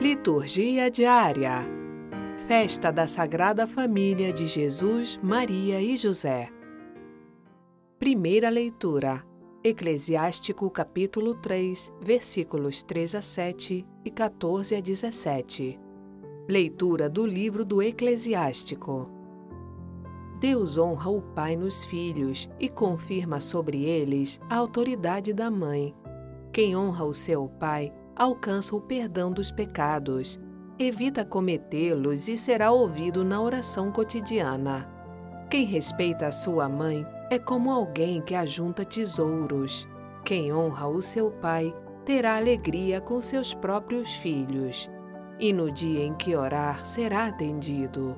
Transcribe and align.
Liturgia 0.00 0.90
diária. 0.90 1.64
Festa 2.48 2.90
da 2.90 3.06
Sagrada 3.06 3.64
Família 3.64 4.32
de 4.32 4.44
Jesus, 4.44 5.16
Maria 5.22 5.80
e 5.80 5.96
José. 5.96 6.50
Primeira 7.96 8.50
leitura. 8.50 9.24
Eclesiástico 9.62 10.68
capítulo 10.68 11.36
3, 11.36 11.92
versículos 12.02 12.82
3 12.82 13.14
a 13.14 13.22
7 13.22 13.86
e 14.04 14.10
14 14.10 14.74
a 14.74 14.80
17. 14.80 15.78
Leitura 16.48 17.08
do 17.08 17.24
livro 17.24 17.64
do 17.64 17.80
Eclesiástico. 17.80 19.08
Deus 20.40 20.76
honra 20.76 21.08
o 21.08 21.22
pai 21.22 21.54
nos 21.54 21.84
filhos 21.84 22.50
e 22.58 22.68
confirma 22.68 23.40
sobre 23.40 23.84
eles 23.84 24.40
a 24.50 24.56
autoridade 24.56 25.32
da 25.32 25.48
mãe. 25.52 25.94
Quem 26.52 26.76
honra 26.76 27.04
o 27.04 27.14
seu 27.14 27.48
pai 27.48 27.92
alcança 28.16 28.74
o 28.76 28.80
perdão 28.80 29.32
dos 29.32 29.50
pecados, 29.50 30.38
evita 30.78 31.24
cometê-los 31.24 32.28
e 32.28 32.36
será 32.36 32.70
ouvido 32.70 33.24
na 33.24 33.40
oração 33.40 33.90
cotidiana. 33.90 34.88
Quem 35.50 35.64
respeita 35.64 36.26
a 36.26 36.32
sua 36.32 36.68
mãe 36.68 37.06
é 37.30 37.38
como 37.38 37.70
alguém 37.70 38.20
que 38.20 38.34
ajunta 38.34 38.84
tesouros. 38.84 39.86
Quem 40.24 40.52
honra 40.52 40.88
o 40.88 41.02
seu 41.02 41.30
pai 41.30 41.74
terá 42.04 42.36
alegria 42.36 43.00
com 43.00 43.20
seus 43.20 43.54
próprios 43.54 44.14
filhos, 44.16 44.90
e 45.38 45.52
no 45.52 45.70
dia 45.70 46.04
em 46.04 46.14
que 46.14 46.34
orar 46.36 46.84
será 46.84 47.26
atendido. 47.26 48.16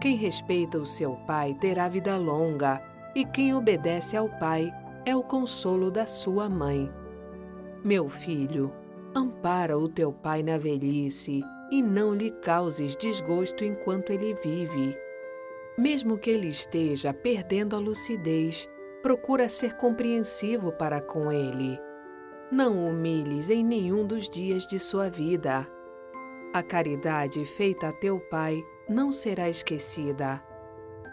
Quem 0.00 0.16
respeita 0.16 0.78
o 0.78 0.86
seu 0.86 1.16
pai 1.26 1.54
terá 1.54 1.88
vida 1.88 2.16
longa, 2.16 2.82
e 3.14 3.24
quem 3.24 3.54
obedece 3.54 4.16
ao 4.16 4.28
pai 4.28 4.72
é 5.06 5.14
o 5.14 5.22
consolo 5.22 5.90
da 5.90 6.06
sua 6.06 6.48
mãe. 6.48 6.90
Meu 7.84 8.08
filho, 8.08 8.72
Ampara 9.16 9.78
o 9.78 9.88
teu 9.88 10.12
pai 10.12 10.42
na 10.42 10.58
velhice 10.58 11.42
e 11.70 11.80
não 11.80 12.12
lhe 12.12 12.30
causes 12.30 12.96
desgosto 12.96 13.64
enquanto 13.64 14.10
ele 14.10 14.34
vive. 14.34 14.96
Mesmo 15.78 16.18
que 16.18 16.30
ele 16.30 16.48
esteja 16.48 17.14
perdendo 17.14 17.76
a 17.76 17.78
lucidez, 17.78 18.68
procura 19.02 19.48
ser 19.48 19.76
compreensivo 19.76 20.72
para 20.72 21.00
com 21.00 21.30
ele. 21.30 21.78
Não 22.50 22.84
o 22.84 22.90
humilhes 22.90 23.50
em 23.50 23.64
nenhum 23.64 24.04
dos 24.04 24.28
dias 24.28 24.66
de 24.66 24.78
sua 24.78 25.08
vida. 25.08 25.66
A 26.52 26.62
caridade 26.62 27.44
feita 27.44 27.88
a 27.88 27.92
teu 27.92 28.18
pai 28.18 28.64
não 28.88 29.12
será 29.12 29.48
esquecida, 29.48 30.42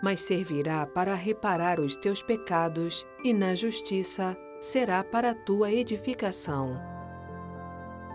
mas 0.01 0.21
servirá 0.21 0.87
para 0.87 1.13
reparar 1.13 1.79
os 1.79 1.95
teus 1.97 2.23
pecados 2.23 3.05
e, 3.23 3.33
na 3.33 3.53
justiça, 3.53 4.35
será 4.59 5.03
para 5.03 5.31
a 5.31 5.35
tua 5.35 5.71
edificação. 5.71 6.90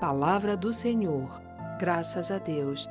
Palavra 0.01 0.59
do 0.59 0.75
Senhor. 0.75 1.41
Graças 1.81 2.31
a 2.31 2.37
Deus. 2.37 2.87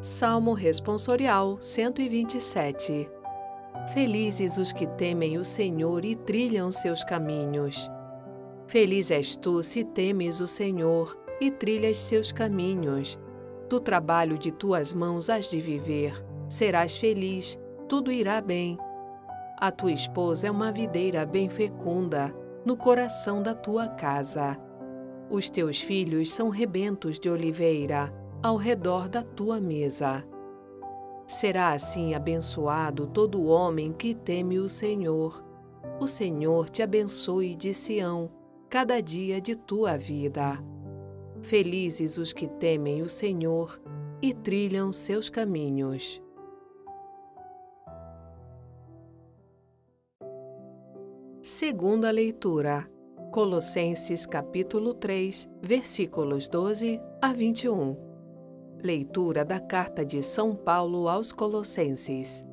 Salmo 0.00 0.52
Responsorial 0.52 1.58
127 1.60 3.08
Felizes 3.94 4.58
os 4.58 4.72
que 4.72 4.88
temem 4.88 5.38
o 5.38 5.44
Senhor 5.44 6.04
e 6.04 6.16
trilham 6.16 6.72
seus 6.72 7.04
caminhos. 7.04 7.88
Feliz 8.66 9.12
és 9.12 9.36
tu 9.36 9.62
se 9.62 9.84
temes 9.84 10.40
o 10.40 10.48
Senhor 10.48 11.16
e 11.40 11.52
trilhas 11.52 12.00
seus 12.00 12.32
caminhos. 12.32 13.16
Do 13.68 13.78
trabalho 13.78 14.36
de 14.36 14.50
tuas 14.50 14.92
mãos 14.92 15.30
has 15.30 15.48
de 15.48 15.60
viver, 15.60 16.20
serás 16.48 16.96
feliz, 16.96 17.56
tudo 17.88 18.10
irá 18.10 18.40
bem. 18.40 18.76
A 19.56 19.70
tua 19.70 19.92
esposa 19.92 20.48
é 20.48 20.50
uma 20.50 20.72
videira 20.72 21.24
bem 21.24 21.48
fecunda 21.48 22.41
no 22.64 22.76
coração 22.76 23.42
da 23.42 23.54
tua 23.54 23.88
casa. 23.88 24.58
Os 25.30 25.50
teus 25.50 25.80
filhos 25.80 26.32
são 26.32 26.48
rebentos 26.48 27.18
de 27.18 27.28
oliveira 27.28 28.12
ao 28.42 28.56
redor 28.56 29.08
da 29.08 29.22
tua 29.22 29.60
mesa. 29.60 30.24
Será 31.26 31.72
assim 31.72 32.14
abençoado 32.14 33.06
todo 33.06 33.44
homem 33.44 33.92
que 33.92 34.14
teme 34.14 34.58
o 34.58 34.68
Senhor. 34.68 35.42
O 36.00 36.06
Senhor 36.06 36.68
te 36.68 36.82
abençoe 36.82 37.54
de 37.54 37.72
Sião, 37.72 38.30
cada 38.68 39.00
dia 39.00 39.40
de 39.40 39.54
tua 39.54 39.96
vida. 39.96 40.58
Felizes 41.40 42.18
os 42.18 42.32
que 42.32 42.46
temem 42.46 43.02
o 43.02 43.08
Senhor 43.08 43.80
e 44.20 44.32
trilham 44.32 44.92
seus 44.92 45.28
caminhos. 45.28 46.22
Segunda 51.42 52.08
leitura. 52.12 52.88
Colossenses 53.32 54.24
capítulo 54.24 54.94
3, 54.94 55.48
versículos 55.60 56.46
12 56.46 57.00
a 57.20 57.32
21. 57.32 57.96
Leitura 58.80 59.44
da 59.44 59.58
carta 59.58 60.04
de 60.04 60.22
São 60.22 60.54
Paulo 60.54 61.08
aos 61.08 61.32
Colossenses. 61.32 62.44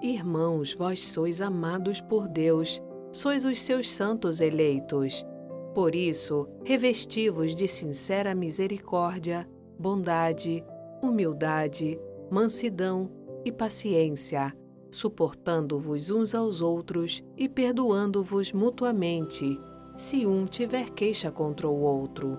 Irmãos, 0.00 0.72
vós 0.72 1.08
sois 1.08 1.40
amados 1.40 2.00
por 2.00 2.28
Deus, 2.28 2.80
sois 3.10 3.44
os 3.44 3.60
seus 3.60 3.90
santos 3.90 4.40
eleitos. 4.40 5.26
Por 5.74 5.96
isso, 5.96 6.48
revesti-vos 6.62 7.52
de 7.56 7.66
sincera 7.66 8.32
misericórdia, 8.32 9.44
bondade, 9.76 10.64
humildade, 11.02 11.98
mansidão 12.30 13.10
e 13.44 13.50
paciência 13.50 14.54
suportando-vos 14.92 16.10
uns 16.10 16.34
aos 16.34 16.60
outros 16.60 17.24
e 17.36 17.48
perdoando-vos 17.48 18.52
mutuamente, 18.52 19.58
se 19.96 20.26
um 20.26 20.44
tiver 20.46 20.90
queixa 20.90 21.30
contra 21.30 21.66
o 21.66 21.80
outro. 21.80 22.38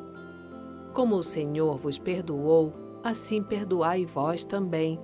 Como 0.94 1.16
o 1.16 1.24
Senhor 1.24 1.78
vos 1.78 1.98
perdoou, 1.98 2.72
assim 3.04 3.42
perdoai 3.42 4.06
vós 4.06 4.46
também. 4.46 5.00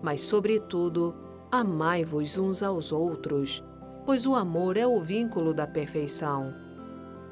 Mas, 0.00 0.20
sobretudo, 0.20 1.14
amai-vos 1.50 2.38
uns 2.38 2.62
aos 2.62 2.92
outros, 2.92 3.62
pois 4.06 4.24
o 4.24 4.34
amor 4.34 4.76
é 4.76 4.86
o 4.86 5.00
vínculo 5.00 5.52
da 5.52 5.66
perfeição. 5.66 6.54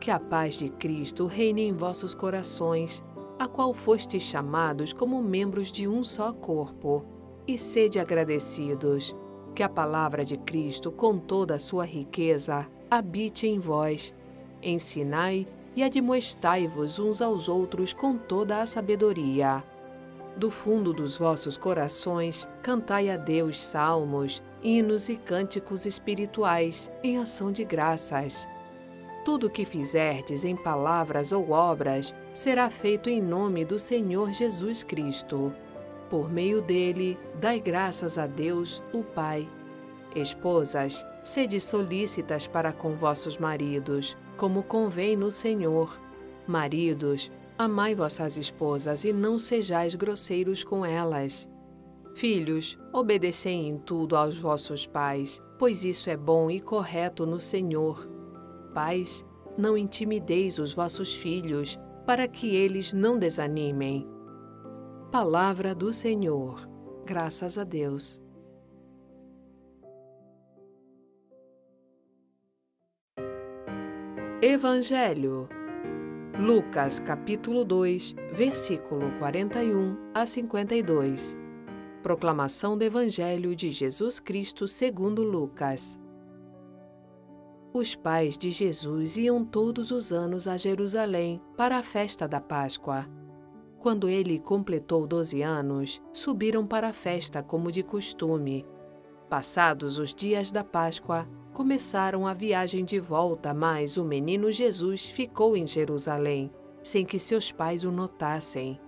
Que 0.01 0.11
a 0.11 0.19
paz 0.19 0.55
de 0.55 0.69
Cristo 0.69 1.27
reine 1.27 1.62
em 1.62 1.72
vossos 1.72 2.15
corações, 2.15 3.05
a 3.39 3.47
qual 3.47 3.72
fostes 3.72 4.22
chamados 4.22 4.93
como 4.93 5.22
membros 5.22 5.71
de 5.71 5.87
um 5.87 6.03
só 6.03 6.33
corpo, 6.33 7.05
e 7.47 7.56
sede 7.59 8.01
agradecidos 8.01 9.15
que 9.55 9.63
a 9.63 9.69
palavra 9.69 10.25
de 10.25 10.37
Cristo, 10.37 10.91
com 10.91 11.19
toda 11.19 11.55
a 11.55 11.59
sua 11.59 11.85
riqueza, 11.85 12.67
habite 12.91 13.47
em 13.47 13.59
vós. 13.59 14.15
Ensinai 14.63 15.47
e 15.75 15.83
admoestai-vos 15.83 16.99
uns 16.99 17.21
aos 17.23 17.49
outros 17.49 17.93
com 17.93 18.17
toda 18.17 18.61
a 18.61 18.67
sabedoria. 18.67 19.65
Do 20.37 20.51
fundo 20.51 20.93
dos 20.93 21.17
vossos 21.19 21.59
corações, 21.59 22.49
cantai 22.63 23.11
a 23.11 23.17
Deus 23.17 23.61
salmos, 23.61 24.43
hinos 24.63 25.09
e 25.09 25.17
cânticos 25.17 25.84
espirituais 25.84 26.91
em 27.03 27.19
ação 27.19 27.53
de 27.53 27.65
graças. 27.65 28.49
Tudo 29.25 29.47
o 29.47 29.51
que 29.51 29.65
fizerdes 29.65 30.45
em 30.45 30.57
palavras 30.57 31.33
ou 31.33 31.51
obras 31.51 32.15
será 32.33 32.71
feito 32.71 33.11
em 33.11 33.21
nome 33.21 33.65
do 33.65 33.79
Senhor 33.79 34.33
Jesus 34.33 34.83
Cristo 34.83 35.53
por 36.12 36.31
meio 36.31 36.61
dele, 36.61 37.19
dai 37.41 37.59
graças 37.59 38.19
a 38.19 38.27
Deus, 38.27 38.83
o 38.93 39.03
Pai. 39.03 39.49
Esposas, 40.15 41.06
sede 41.25 41.59
solícitas 41.59 42.47
para 42.47 42.71
com 42.71 42.95
vossos 42.95 43.39
maridos, 43.39 44.15
como 44.37 44.62
convém 44.62 45.17
no 45.17 45.31
Senhor. 45.31 45.99
Maridos, 46.47 47.33
amai 47.56 47.95
vossas 47.95 48.37
esposas 48.37 49.06
e 49.06 49.12
não 49.15 49.39
sejais 49.39 49.95
grosseiros 49.95 50.62
com 50.62 50.84
elas. 50.84 51.49
Filhos, 52.15 52.78
obedecei 52.93 53.67
em 53.67 53.78
tudo 53.78 54.15
aos 54.15 54.37
vossos 54.37 54.87
pais, 54.87 55.43
pois 55.59 55.83
isso 55.83 56.11
é 56.11 56.17
bom 56.17 56.51
e 56.51 56.61
correto 56.61 57.25
no 57.25 57.41
Senhor. 57.41 58.06
Pais, 58.75 59.25
não 59.56 59.78
intimideis 59.78 60.59
os 60.59 60.75
vossos 60.75 61.15
filhos, 61.15 61.81
para 62.04 62.28
que 62.28 62.54
eles 62.54 62.92
não 62.92 63.19
desanimem. 63.19 64.11
Palavra 65.12 65.74
do 65.74 65.92
Senhor. 65.92 66.66
Graças 67.04 67.59
a 67.59 67.64
Deus. 67.64 68.18
Evangelho. 74.41 75.50
Lucas 76.41 76.98
capítulo 76.98 77.62
2, 77.62 78.14
versículo 78.32 79.12
41 79.18 79.98
a 80.14 80.24
52. 80.24 81.36
Proclamação 82.03 82.78
do 82.78 82.82
Evangelho 82.82 83.54
de 83.54 83.68
Jesus 83.68 84.18
Cristo 84.18 84.66
segundo 84.66 85.22
Lucas. 85.22 86.00
Os 87.74 87.94
pais 87.94 88.38
de 88.38 88.50
Jesus 88.50 89.18
iam 89.18 89.44
todos 89.44 89.91
os 89.91 90.10
anos 90.10 90.48
a 90.48 90.56
Jerusalém 90.56 91.38
para 91.54 91.76
a 91.76 91.82
festa 91.82 92.26
da 92.26 92.41
Páscoa. 92.41 93.06
Quando 93.83 94.09
ele 94.09 94.39
completou 94.39 95.09
doze 95.09 95.43
anos, 95.43 96.01
subiram 96.13 96.65
para 96.65 96.91
a 96.91 96.93
festa 96.93 97.43
como 97.43 97.73
de 97.73 97.83
costume. 97.83 98.65
Passados 99.29 99.99
os 99.99 100.15
dias 100.15 100.53
da 100.53 100.63
Páscoa, 100.63 101.29
começaram 101.53 102.25
a 102.25 102.33
viagem 102.33 102.84
de 102.84 103.01
volta, 103.01 103.53
mas 103.53 103.97
o 103.97 104.05
menino 104.05 104.53
Jesus 104.53 105.07
ficou 105.07 105.57
em 105.57 105.67
Jerusalém, 105.67 106.49
sem 106.81 107.05
que 107.05 107.19
seus 107.19 107.51
pais 107.51 107.83
o 107.83 107.91
notassem. 107.91 108.81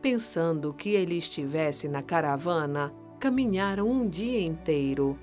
Pensando 0.00 0.72
que 0.72 0.90
ele 0.90 1.16
estivesse 1.16 1.88
na 1.88 2.00
caravana, 2.00 2.94
caminharam 3.18 3.90
um 3.90 4.08
dia 4.08 4.40
inteiro. 4.40 5.18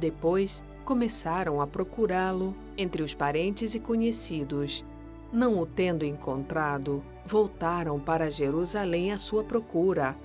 Depois, 0.00 0.64
começaram 0.86 1.60
a 1.60 1.66
procurá-lo 1.66 2.54
entre 2.78 3.02
os 3.02 3.12
parentes 3.12 3.74
e 3.74 3.78
conhecidos. 3.78 4.82
Não 5.30 5.58
o 5.58 5.66
tendo 5.66 6.02
encontrado, 6.02 7.04
voltaram 7.24 7.98
para 8.00 8.30
Jerusalém 8.30 9.12
à 9.12 9.18
sua 9.18 9.44
procura. 9.44 10.16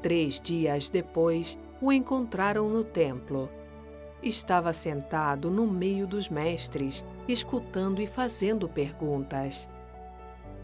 Três 0.00 0.40
dias 0.40 0.90
depois, 0.90 1.58
o 1.80 1.92
encontraram 1.92 2.68
no 2.68 2.84
templo 2.84 3.48
estava 4.22 4.72
sentado 4.72 5.50
no 5.50 5.66
meio 5.66 6.06
dos 6.06 6.28
mestres, 6.28 7.04
escutando 7.26 8.00
e 8.00 8.06
fazendo 8.06 8.68
perguntas. 8.68 9.68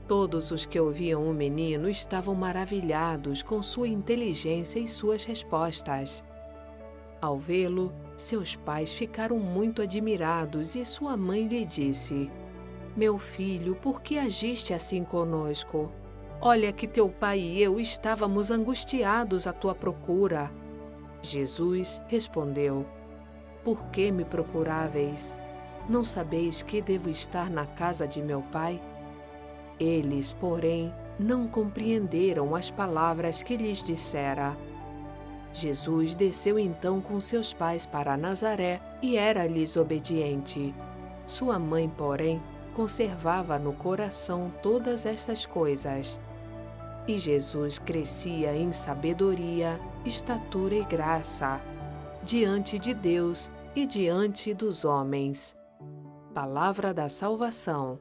Todos 0.06 0.50
os 0.50 0.64
que 0.64 0.80
ouviam 0.80 1.28
o 1.28 1.34
menino 1.34 1.88
estavam 1.88 2.34
maravilhados 2.34 3.42
com 3.42 3.62
sua 3.62 3.88
inteligência 3.88 4.78
e 4.78 4.88
suas 4.88 5.24
respostas. 5.24 6.24
Ao 7.20 7.36
vê-lo, 7.36 7.92
seus 8.16 8.54
pais 8.56 8.92
ficaram 8.92 9.38
muito 9.38 9.82
admirados 9.82 10.76
e 10.76 10.84
sua 10.84 11.16
mãe 11.16 11.46
lhe 11.46 11.64
disse: 11.64 12.30
Meu 12.98 13.16
filho, 13.16 13.76
por 13.76 14.02
que 14.02 14.18
agiste 14.18 14.74
assim 14.74 15.04
conosco? 15.04 15.88
Olha 16.40 16.72
que 16.72 16.88
teu 16.88 17.08
pai 17.08 17.38
e 17.38 17.62
eu 17.62 17.78
estávamos 17.78 18.50
angustiados 18.50 19.46
à 19.46 19.52
tua 19.52 19.72
procura. 19.72 20.50
Jesus 21.22 22.02
respondeu: 22.08 22.84
por 23.62 23.84
que 23.90 24.10
me 24.10 24.24
procuráveis? 24.24 25.36
Não 25.88 26.02
sabeis 26.02 26.60
que 26.60 26.82
devo 26.82 27.08
estar 27.08 27.48
na 27.48 27.66
casa 27.66 28.04
de 28.04 28.20
meu 28.20 28.42
pai? 28.50 28.82
Eles, 29.78 30.32
porém, 30.32 30.92
não 31.20 31.46
compreenderam 31.46 32.56
as 32.56 32.68
palavras 32.68 33.40
que 33.40 33.56
lhes 33.56 33.84
dissera. 33.84 34.56
Jesus 35.54 36.16
desceu 36.16 36.58
então 36.58 37.00
com 37.00 37.20
seus 37.20 37.52
pais 37.52 37.86
para 37.86 38.16
Nazaré 38.16 38.80
e 39.00 39.16
era-lhes 39.16 39.76
obediente. 39.76 40.74
Sua 41.26 41.60
mãe, 41.60 41.88
porém, 41.88 42.42
conservava 42.78 43.58
no 43.58 43.72
coração 43.72 44.52
todas 44.62 45.04
estas 45.04 45.44
coisas. 45.44 46.20
E 47.08 47.18
Jesus 47.18 47.76
crescia 47.76 48.54
em 48.54 48.72
sabedoria, 48.72 49.80
estatura 50.04 50.76
e 50.76 50.84
graça, 50.84 51.60
diante 52.22 52.78
de 52.78 52.94
Deus 52.94 53.50
e 53.74 53.84
diante 53.84 54.54
dos 54.54 54.84
homens. 54.84 55.56
Palavra 56.32 56.94
da 56.94 57.08
salvação. 57.08 57.98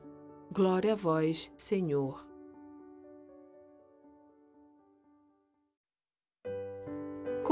Glória 0.52 0.94
a 0.94 0.96
vós, 0.96 1.52
Senhor. 1.58 2.27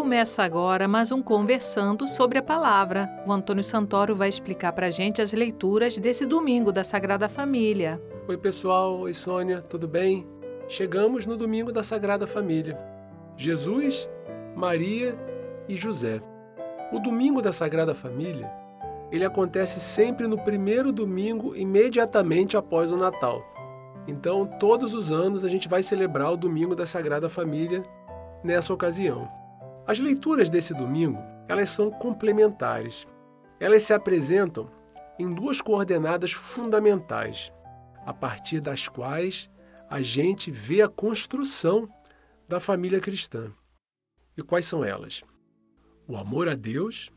Começa 0.06 0.44
agora 0.44 0.88
mais 0.88 1.12
um 1.12 1.20
Conversando 1.20 2.08
sobre 2.08 2.38
a 2.38 2.44
Palavra. 2.44 3.10
O 3.26 3.32
Antônio 3.32 3.64
Santoro 3.64 4.16
vai 4.16 4.30
explicar 4.30 4.72
para 4.72 4.86
a 4.86 4.90
gente 4.92 5.20
as 5.20 5.34
leituras 5.34 5.98
desse 5.98 6.28
domingo 6.28 6.72
da 6.72 6.84
Sagrada 6.84 7.28
Família. 7.28 8.00
Oi, 8.28 8.38
pessoal. 8.38 9.00
Oi, 9.00 9.16
Sônia. 9.16 9.64
Tudo 9.64 9.88
bem? 9.88 10.28
Chegamos 10.68 11.26
no 11.26 11.36
domingo 11.36 11.72
da 11.72 11.82
Sagrada 11.82 12.28
Família. 12.28 12.78
Jesus, 13.36 14.08
Maria 14.56 15.18
e 15.68 15.76
José. 15.76 16.22
O 16.92 17.00
domingo 17.00 17.42
da 17.42 17.52
Sagrada 17.52 17.96
Família, 17.96 18.48
ele 19.12 19.26
acontece 19.26 19.80
sempre 19.80 20.28
no 20.28 20.38
primeiro 20.38 20.92
domingo 20.92 21.56
imediatamente 21.56 22.56
após 22.56 22.92
o 22.92 22.96
Natal. 22.96 23.42
Então, 24.08 24.46
todos 24.60 24.94
os 24.94 25.12
anos 25.12 25.44
a 25.44 25.50
gente 25.50 25.68
vai 25.68 25.82
celebrar 25.82 26.32
o 26.32 26.38
domingo 26.38 26.76
da 26.76 26.86
Sagrada 26.86 27.28
Família 27.28 27.82
nessa 28.44 28.72
ocasião. 28.72 29.44
As 29.88 30.00
leituras 30.00 30.50
desse 30.50 30.74
domingo, 30.74 31.20
elas 31.48 31.70
são 31.70 31.92
complementares. 31.92 33.08
Elas 33.60 33.84
se 33.84 33.94
apresentam 33.94 34.70
em 35.18 35.34
duas 35.34 35.62
coordenadas 35.62 36.32
fundamentais, 36.32 37.52
a 38.06 38.14
partir 38.14 38.60
das 38.60 38.88
quais 38.88 39.50
a 39.90 40.02
gente 40.02 40.52
vê 40.52 40.82
a 40.82 40.90
construção 40.90 41.88
da 42.48 42.60
família 42.60 43.00
cristã. 43.00 43.52
E 44.38 44.44
quais 44.44 44.66
são 44.66 44.84
elas? 44.84 45.24
o 46.08 46.16
amor 46.16 46.48
a 46.48 46.56
Deus 46.56 47.12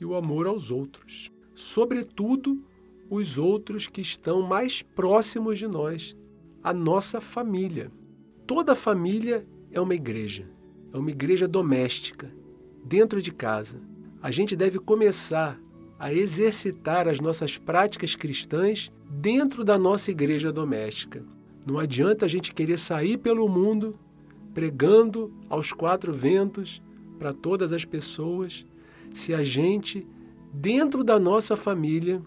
e 0.00 0.04
o 0.04 0.14
amor 0.14 0.46
aos 0.46 0.70
outros, 0.70 1.30
sobretudo 1.54 2.64
os 3.08 3.38
outros 3.38 3.86
que 3.86 4.00
estão 4.00 4.42
mais 4.42 4.82
próximos 4.82 5.58
de 5.58 5.68
nós, 5.68 6.16
a 6.62 6.72
nossa 6.72 7.20
família. 7.20 7.92
Toda 8.46 8.74
família 8.74 9.46
é 9.70 9.80
uma 9.80 9.94
igreja, 9.94 10.48
é 10.94 10.96
uma 10.96 11.10
igreja 11.10 11.48
doméstica, 11.48 12.32
dentro 12.84 13.20
de 13.20 13.32
casa. 13.32 13.80
A 14.22 14.30
gente 14.30 14.54
deve 14.54 14.78
começar 14.78 15.60
a 15.98 16.14
exercitar 16.14 17.08
as 17.08 17.18
nossas 17.18 17.58
práticas 17.58 18.14
cristãs 18.14 18.92
dentro 19.10 19.64
da 19.64 19.76
nossa 19.76 20.12
igreja 20.12 20.52
doméstica. 20.52 21.24
Não 21.66 21.80
adianta 21.80 22.24
a 22.24 22.28
gente 22.28 22.54
querer 22.54 22.78
sair 22.78 23.18
pelo 23.18 23.48
mundo 23.48 23.90
pregando 24.54 25.34
aos 25.48 25.72
quatro 25.72 26.12
ventos, 26.12 26.80
para 27.18 27.32
todas 27.32 27.72
as 27.72 27.84
pessoas 27.84 28.64
se 29.12 29.34
a 29.34 29.42
gente, 29.42 30.06
dentro 30.52 31.02
da 31.02 31.18
nossa 31.18 31.56
família, 31.56 32.22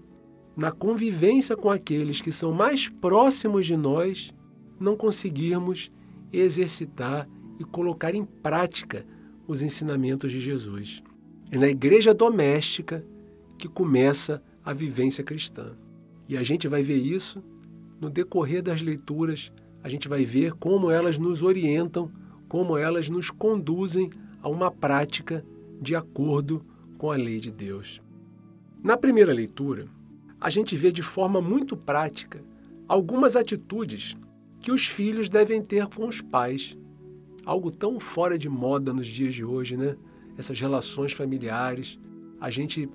na 0.58 0.72
convivência 0.72 1.56
com 1.56 1.70
aqueles 1.70 2.20
que 2.20 2.34
são 2.34 2.52
mais 2.52 2.90
próximos 2.90 3.66
de 3.66 3.78
nós, 3.78 4.34
não 4.78 4.98
conseguirmos 4.98 5.90
exercitar 6.34 7.30
e 7.60 7.64
colocar 7.64 8.14
em 8.16 8.26
prática 8.26 9.06
os 9.48 9.62
ensinamentos 9.62 10.32
de 10.32 10.40
Jesus. 10.40 11.02
É 11.52 11.58
na 11.58 11.68
igreja 11.68 12.14
doméstica 12.14 13.04
que 13.58 13.68
começa 13.68 14.42
a 14.64 14.74
vivência 14.74 15.24
cristã. 15.24 15.72
E 16.28 16.36
a 16.36 16.44
gente 16.44 16.68
vai 16.68 16.84
ver 16.84 16.98
isso 16.98 17.44
no 18.00 18.10
decorrer 18.10 18.62
das 18.62 18.82
leituras, 18.82 19.52
a 19.84 19.90
gente 19.90 20.08
vai 20.08 20.26
ver 20.26 20.54
como 20.54 20.92
elas 20.92 21.18
nos 21.18 21.42
orientam, 21.42 22.12
como 22.48 22.78
elas 22.78 23.10
nos 23.10 23.32
conduzem 23.32 24.12
a 24.42 24.50
uma 24.50 24.70
prática 24.70 25.44
de 25.82 25.96
acordo 25.96 26.66
com 26.98 27.12
a 27.12 27.16
lei 27.16 27.40
de 27.40 27.52
Deus. 27.52 28.02
Na 28.84 28.98
primeira 28.98 29.34
leitura, 29.34 29.86
a 30.40 30.50
gente 30.50 30.76
vê 30.76 30.92
de 30.92 31.02
forma 31.02 31.42
muito 31.42 31.76
prática 31.76 32.44
algumas 32.88 33.36
atitudes 33.36 34.16
que 34.60 34.72
os 34.72 34.86
filhos 34.86 35.30
devem 35.30 35.62
ter 35.62 35.88
com 35.88 36.08
os 36.08 36.22
pais. 36.22 36.78
Algo 37.48 37.72
tão 37.72 37.98
fora 37.98 38.38
de 38.38 38.50
moda 38.50 38.92
nos 38.92 39.08
dias 39.08 39.34
de 39.34 39.42
hoje, 39.42 39.78
né? 39.78 39.96
Essas 40.38 40.60
relações 40.60 41.14
familiares. 41.14 41.98
A 42.42 42.50
gente 42.50 42.90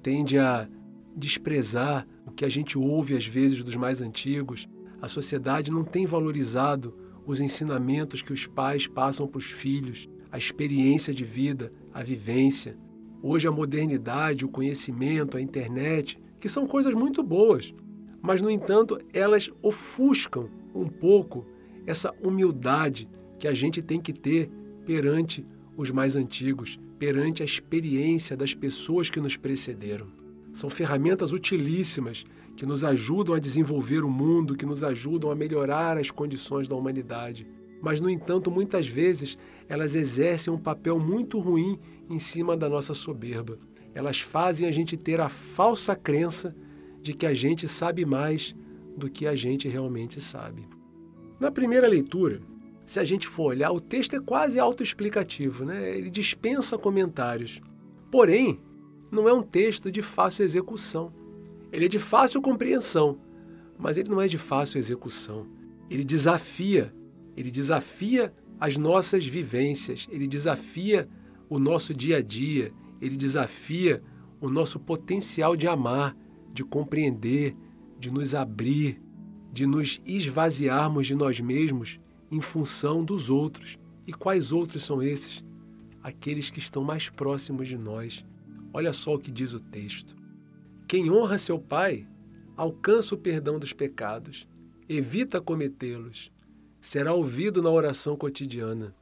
tende 0.00 0.38
a 0.38 0.68
desprezar 1.16 2.06
o 2.24 2.30
que 2.30 2.44
a 2.44 2.48
gente 2.48 2.78
ouve 2.78 3.16
às 3.16 3.26
vezes 3.26 3.64
dos 3.64 3.74
mais 3.74 4.00
antigos. 4.00 4.68
A 5.02 5.08
sociedade 5.08 5.72
não 5.72 5.82
tem 5.82 6.06
valorizado 6.06 6.94
os 7.26 7.40
ensinamentos 7.40 8.22
que 8.22 8.32
os 8.32 8.46
pais 8.46 8.86
passam 8.86 9.26
para 9.26 9.38
os 9.38 9.50
filhos 9.50 10.08
a 10.30 10.38
experiência 10.38 11.12
de 11.12 11.24
vida, 11.24 11.72
a 11.92 12.00
vivência. 12.00 12.78
Hoje 13.20 13.48
a 13.48 13.50
modernidade, 13.50 14.44
o 14.44 14.48
conhecimento, 14.48 15.36
a 15.36 15.42
internet, 15.42 16.16
que 16.38 16.48
são 16.48 16.64
coisas 16.64 16.94
muito 16.94 17.24
boas, 17.24 17.74
mas 18.22 18.40
no 18.40 18.52
entanto 18.52 19.00
elas 19.12 19.50
ofuscam 19.60 20.48
um 20.72 20.86
pouco 20.86 21.44
essa 21.84 22.14
humildade 22.22 23.08
que 23.40 23.48
a 23.48 23.54
gente 23.54 23.82
tem 23.82 24.00
que 24.00 24.12
ter 24.12 24.48
perante 24.86 25.44
os 25.76 25.90
mais 25.90 26.14
antigos, 26.14 26.78
perante 26.98 27.42
a 27.42 27.44
experiência 27.44 28.36
das 28.36 28.54
pessoas 28.54 29.10
que 29.10 29.18
nos 29.18 29.36
precederam. 29.36 30.06
São 30.52 30.70
ferramentas 30.70 31.32
utilíssimas 31.32 32.24
que 32.56 32.64
nos 32.64 32.84
ajudam 32.84 33.34
a 33.34 33.40
desenvolver 33.40 34.04
o 34.04 34.10
mundo, 34.10 34.54
que 34.54 34.66
nos 34.66 34.84
ajudam 34.84 35.32
a 35.32 35.34
melhorar 35.34 35.96
as 35.96 36.12
condições 36.12 36.68
da 36.68 36.76
humanidade 36.76 37.46
mas, 37.80 38.00
no 38.00 38.10
entanto, 38.10 38.50
muitas 38.50 38.86
vezes 38.86 39.38
elas 39.68 39.94
exercem 39.94 40.52
um 40.52 40.58
papel 40.58 40.98
muito 40.98 41.38
ruim 41.38 41.78
em 42.08 42.18
cima 42.18 42.56
da 42.56 42.68
nossa 42.68 42.92
soberba. 42.92 43.58
Elas 43.94 44.20
fazem 44.20 44.68
a 44.68 44.70
gente 44.72 44.96
ter 44.96 45.20
a 45.20 45.28
falsa 45.28 45.96
crença 45.96 46.54
de 47.00 47.12
que 47.12 47.24
a 47.24 47.32
gente 47.32 47.66
sabe 47.66 48.04
mais 48.04 48.54
do 48.96 49.08
que 49.08 49.26
a 49.26 49.34
gente 49.34 49.68
realmente 49.68 50.20
sabe. 50.20 50.68
Na 51.38 51.50
primeira 51.50 51.88
leitura, 51.88 52.42
se 52.90 52.98
a 52.98 53.04
gente 53.04 53.28
for 53.28 53.44
olhar, 53.44 53.70
o 53.70 53.80
texto 53.80 54.16
é 54.16 54.20
quase 54.20 54.58
autoexplicativo, 54.58 55.64
né? 55.64 55.96
ele 55.96 56.10
dispensa 56.10 56.76
comentários. 56.76 57.60
Porém, 58.10 58.60
não 59.12 59.28
é 59.28 59.32
um 59.32 59.42
texto 59.42 59.92
de 59.92 60.02
fácil 60.02 60.44
execução. 60.44 61.12
Ele 61.70 61.84
é 61.84 61.88
de 61.88 62.00
fácil 62.00 62.42
compreensão, 62.42 63.20
mas 63.78 63.96
ele 63.96 64.08
não 64.08 64.20
é 64.20 64.26
de 64.26 64.38
fácil 64.38 64.78
execução. 64.78 65.46
Ele 65.88 66.02
desafia 66.02 66.92
ele 67.36 67.52
desafia 67.52 68.34
as 68.58 68.76
nossas 68.76 69.24
vivências, 69.24 70.08
ele 70.10 70.26
desafia 70.26 71.08
o 71.48 71.60
nosso 71.60 71.94
dia 71.94 72.16
a 72.16 72.20
dia, 72.20 72.72
ele 73.00 73.16
desafia 73.16 74.02
o 74.40 74.50
nosso 74.50 74.80
potencial 74.80 75.54
de 75.54 75.68
amar, 75.68 76.16
de 76.52 76.64
compreender, 76.64 77.56
de 78.00 78.10
nos 78.10 78.34
abrir, 78.34 79.00
de 79.52 79.64
nos 79.64 80.02
esvaziarmos 80.04 81.06
de 81.06 81.14
nós 81.14 81.38
mesmos 81.38 82.00
em 82.30 82.40
função 82.40 83.04
dos 83.04 83.30
outros. 83.30 83.78
E 84.06 84.12
quais 84.12 84.52
outros 84.52 84.84
são 84.84 85.02
esses? 85.02 85.44
Aqueles 86.02 86.50
que 86.50 86.58
estão 86.58 86.82
mais 86.82 87.08
próximos 87.08 87.68
de 87.68 87.76
nós. 87.76 88.24
Olha 88.72 88.92
só 88.92 89.14
o 89.14 89.18
que 89.18 89.30
diz 89.30 89.52
o 89.52 89.60
texto. 89.60 90.16
Quem 90.86 91.10
honra 91.10 91.38
seu 91.38 91.58
pai 91.58 92.06
alcança 92.56 93.14
o 93.14 93.18
perdão 93.18 93.58
dos 93.58 93.72
pecados, 93.72 94.46
evita 94.88 95.40
cometê-los, 95.40 96.30
será 96.80 97.12
ouvido 97.12 97.62
na 97.62 97.70
oração 97.70 98.16
cotidiana. 98.16 98.94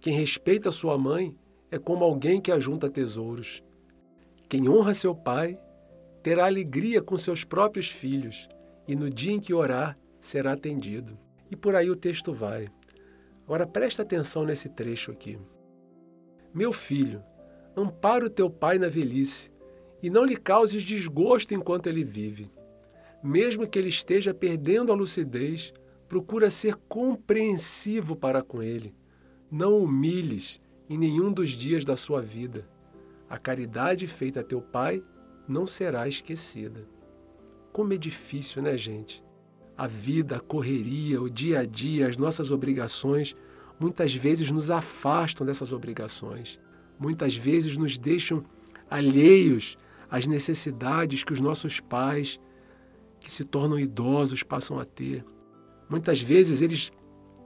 Quem 0.00 0.14
respeita 0.14 0.70
sua 0.70 0.96
mãe 0.96 1.36
é 1.70 1.78
como 1.78 2.04
alguém 2.04 2.40
que 2.40 2.52
ajunta 2.52 2.88
tesouros. 2.88 3.62
Quem 4.48 4.68
honra 4.68 4.94
seu 4.94 5.14
pai 5.14 5.58
terá 6.22 6.46
alegria 6.46 7.02
com 7.02 7.18
seus 7.18 7.44
próprios 7.44 7.88
filhos, 7.88 8.48
e 8.86 8.94
no 8.96 9.10
dia 9.10 9.32
em 9.32 9.40
que 9.40 9.52
orar 9.52 9.98
será 10.20 10.52
atendido. 10.52 11.18
E 11.50 11.56
por 11.56 11.74
aí 11.74 11.90
o 11.90 11.96
texto 11.96 12.32
vai. 12.32 12.68
Agora 13.44 13.66
presta 13.66 14.02
atenção 14.02 14.44
nesse 14.44 14.68
trecho 14.68 15.10
aqui. 15.10 15.38
Meu 16.52 16.72
filho, 16.72 17.22
ampara 17.76 18.26
o 18.26 18.30
teu 18.30 18.50
pai 18.50 18.78
na 18.78 18.88
velhice, 18.88 19.50
e 20.02 20.10
não 20.10 20.24
lhe 20.24 20.36
causes 20.36 20.82
desgosto 20.82 21.54
enquanto 21.54 21.86
ele 21.86 22.04
vive. 22.04 22.50
Mesmo 23.22 23.66
que 23.66 23.78
ele 23.78 23.88
esteja 23.88 24.32
perdendo 24.32 24.92
a 24.92 24.94
lucidez, 24.94 25.72
procura 26.08 26.50
ser 26.50 26.76
compreensivo 26.88 28.14
para 28.14 28.42
com 28.42 28.62
ele. 28.62 28.94
Não 29.50 29.78
humilhes 29.78 30.60
em 30.88 30.96
nenhum 30.96 31.32
dos 31.32 31.50
dias 31.50 31.84
da 31.84 31.96
sua 31.96 32.20
vida. 32.20 32.68
A 33.28 33.38
caridade 33.38 34.06
feita 34.06 34.40
a 34.40 34.44
teu 34.44 34.60
pai 34.60 35.02
não 35.46 35.66
será 35.66 36.06
esquecida. 36.06 36.86
Como 37.72 37.92
é 37.92 37.96
difícil, 37.96 38.62
né, 38.62 38.76
gente? 38.76 39.22
A 39.78 39.86
vida, 39.86 40.36
a 40.36 40.40
correria, 40.40 41.22
o 41.22 41.30
dia 41.30 41.60
a 41.60 41.64
dia, 41.64 42.08
as 42.08 42.16
nossas 42.16 42.50
obrigações, 42.50 43.34
muitas 43.78 44.12
vezes 44.14 44.50
nos 44.50 44.70
afastam 44.70 45.46
dessas 45.46 45.72
obrigações. 45.72 46.58
Muitas 46.98 47.36
vezes 47.36 47.76
nos 47.76 47.96
deixam 47.96 48.44
alheios 48.90 49.78
às 50.10 50.26
necessidades 50.26 51.22
que 51.22 51.32
os 51.32 51.40
nossos 51.40 51.78
pais, 51.78 52.40
que 53.20 53.30
se 53.30 53.44
tornam 53.44 53.78
idosos, 53.78 54.42
passam 54.42 54.80
a 54.80 54.84
ter. 54.84 55.24
Muitas 55.88 56.20
vezes 56.20 56.60
eles 56.60 56.90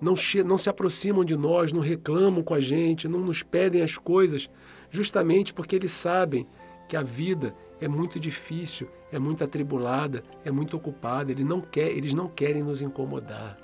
não, 0.00 0.14
não 0.44 0.56
se 0.56 0.68
aproximam 0.68 1.24
de 1.24 1.36
nós, 1.36 1.72
não 1.72 1.80
reclamam 1.80 2.42
com 2.42 2.54
a 2.54 2.60
gente, 2.60 3.06
não 3.06 3.20
nos 3.20 3.42
pedem 3.42 3.82
as 3.82 3.96
coisas, 3.96 4.48
justamente 4.90 5.52
porque 5.52 5.76
eles 5.76 5.92
sabem 5.92 6.46
que 6.88 6.96
a 6.96 7.02
vida 7.02 7.54
é 7.82 7.88
muito 7.88 8.20
difícil, 8.20 8.88
é 9.10 9.18
muito 9.18 9.42
atribulada, 9.42 10.22
é 10.44 10.52
muito 10.52 10.76
ocupada. 10.76 11.32
Eles 11.32 11.44
não, 11.44 11.60
quer, 11.60 11.90
eles 11.90 12.14
não 12.14 12.28
querem 12.28 12.62
nos 12.62 12.80
incomodar. 12.80 13.58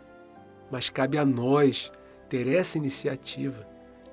Mas 0.72 0.90
cabe 0.90 1.16
a 1.16 1.24
nós 1.24 1.92
ter 2.28 2.48
essa 2.48 2.76
iniciativa. 2.76 3.64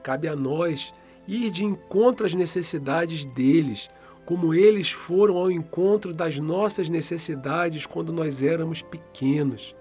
Cabe 0.04 0.28
a 0.28 0.36
nós 0.36 0.94
ir 1.28 1.50
de 1.50 1.66
encontro 1.66 2.24
às 2.24 2.36
necessidades 2.36 3.26
deles, 3.26 3.90
como 4.28 4.54
eles 4.54 4.92
foram 4.92 5.38
ao 5.38 5.50
encontro 5.50 6.14
das 6.14 6.38
nossas 6.38 6.88
necessidades 6.88 7.88
quando 7.88 8.14
nós 8.14 8.44
éramos 8.44 8.84
pequenos. 8.84 9.74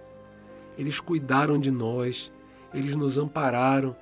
Eles 0.78 1.00
cuidaram 1.00 1.58
de 1.58 1.70
nós, 1.70 2.32
eles 2.72 2.96
nos 2.96 3.18
ampararam, 3.18 3.94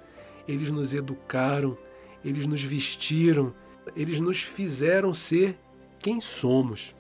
eles 0.47 0.71
nos 0.71 0.95
educaram, 0.95 1.77
eles 2.25 2.47
nos 2.47 2.63
vestiram, 2.63 3.53
eles 3.97 4.21
nos 4.21 4.41
fizeram 4.41 5.13
ser 5.13 5.59
quem 6.03 6.21
somos. 6.21 6.95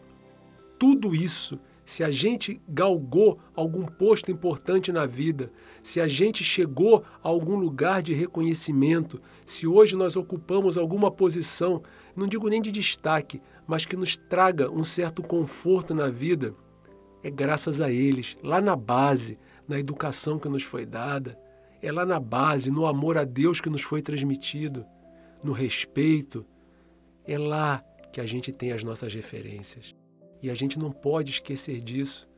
Tudo 0.78 1.14
isso, 1.14 1.58
se 1.84 2.02
a 2.02 2.10
gente 2.10 2.60
galgou 2.68 3.38
algum 3.54 3.84
posto 3.84 4.30
importante 4.30 4.92
na 4.92 5.04
vida, 5.04 5.52
se 5.82 6.00
a 6.00 6.08
gente 6.08 6.42
chegou 6.42 7.04
a 7.22 7.28
algum 7.28 7.56
lugar 7.56 8.02
de 8.02 8.14
reconhecimento, 8.14 9.20
se 9.44 9.66
hoje 9.66 9.96
nós 9.96 10.16
ocupamos 10.16 10.78
alguma 10.78 11.10
posição, 11.10 11.82
não 12.16 12.26
digo 12.26 12.48
nem 12.48 12.62
de 12.62 12.70
destaque, 12.70 13.42
mas 13.66 13.84
que 13.84 13.96
nos 13.96 14.16
traga 14.16 14.70
um 14.70 14.84
certo 14.84 15.22
conforto 15.22 15.94
na 15.94 16.08
vida, 16.08 16.54
é 17.22 17.30
graças 17.30 17.80
a 17.80 17.90
eles, 17.90 18.36
lá 18.42 18.60
na 18.60 18.74
base, 18.74 19.38
na 19.68 19.78
educação 19.78 20.38
que 20.38 20.48
nos 20.48 20.62
foi 20.62 20.86
dada, 20.86 21.38
é 21.80 21.90
lá 21.90 22.06
na 22.06 22.20
base, 22.20 22.70
no 22.70 22.86
amor 22.86 23.18
a 23.18 23.24
Deus 23.24 23.60
que 23.60 23.68
nos 23.68 23.82
foi 23.82 24.00
transmitido, 24.00 24.84
no 25.42 25.52
respeito. 25.52 26.46
É 27.24 27.36
lá 27.36 27.84
que 28.12 28.20
a 28.20 28.26
gente 28.26 28.52
tem 28.52 28.72
as 28.72 28.84
nossas 28.84 29.14
referências. 29.14 29.94
E 30.42 30.50
a 30.50 30.54
gente 30.54 30.78
não 30.78 30.90
pode 30.90 31.30
esquecer 31.30 31.80
disso. 31.80 32.28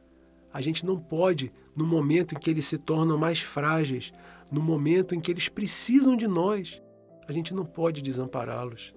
A 0.52 0.60
gente 0.60 0.86
não 0.86 0.98
pode, 0.98 1.52
no 1.74 1.84
momento 1.86 2.34
em 2.34 2.38
que 2.38 2.48
eles 2.48 2.64
se 2.64 2.78
tornam 2.78 3.18
mais 3.18 3.40
frágeis, 3.40 4.12
no 4.50 4.62
momento 4.62 5.14
em 5.14 5.20
que 5.20 5.30
eles 5.30 5.48
precisam 5.48 6.16
de 6.16 6.28
nós, 6.28 6.80
a 7.26 7.32
gente 7.32 7.52
não 7.52 7.64
pode 7.64 8.02
desampará-los. 8.02 8.94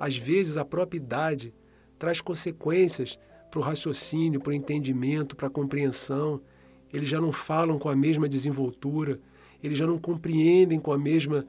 Às 0.00 0.16
vezes, 0.16 0.56
a 0.56 0.64
própria 0.64 0.98
idade 0.98 1.54
traz 1.98 2.20
consequências 2.20 3.18
para 3.50 3.60
o 3.60 3.62
raciocínio, 3.62 4.40
para 4.40 4.50
o 4.50 4.54
entendimento, 4.54 5.36
para 5.36 5.46
a 5.46 5.50
compreensão 5.50 6.42
eles 6.92 7.08
já 7.08 7.20
não 7.20 7.32
falam 7.32 7.78
com 7.78 7.88
a 7.88 7.96
mesma 7.96 8.28
desenvoltura, 8.28 9.18
eles 9.62 9.78
já 9.78 9.86
não 9.86 9.98
compreendem 9.98 10.78
com 10.78 10.92
a 10.92 10.98
mesma 10.98 11.46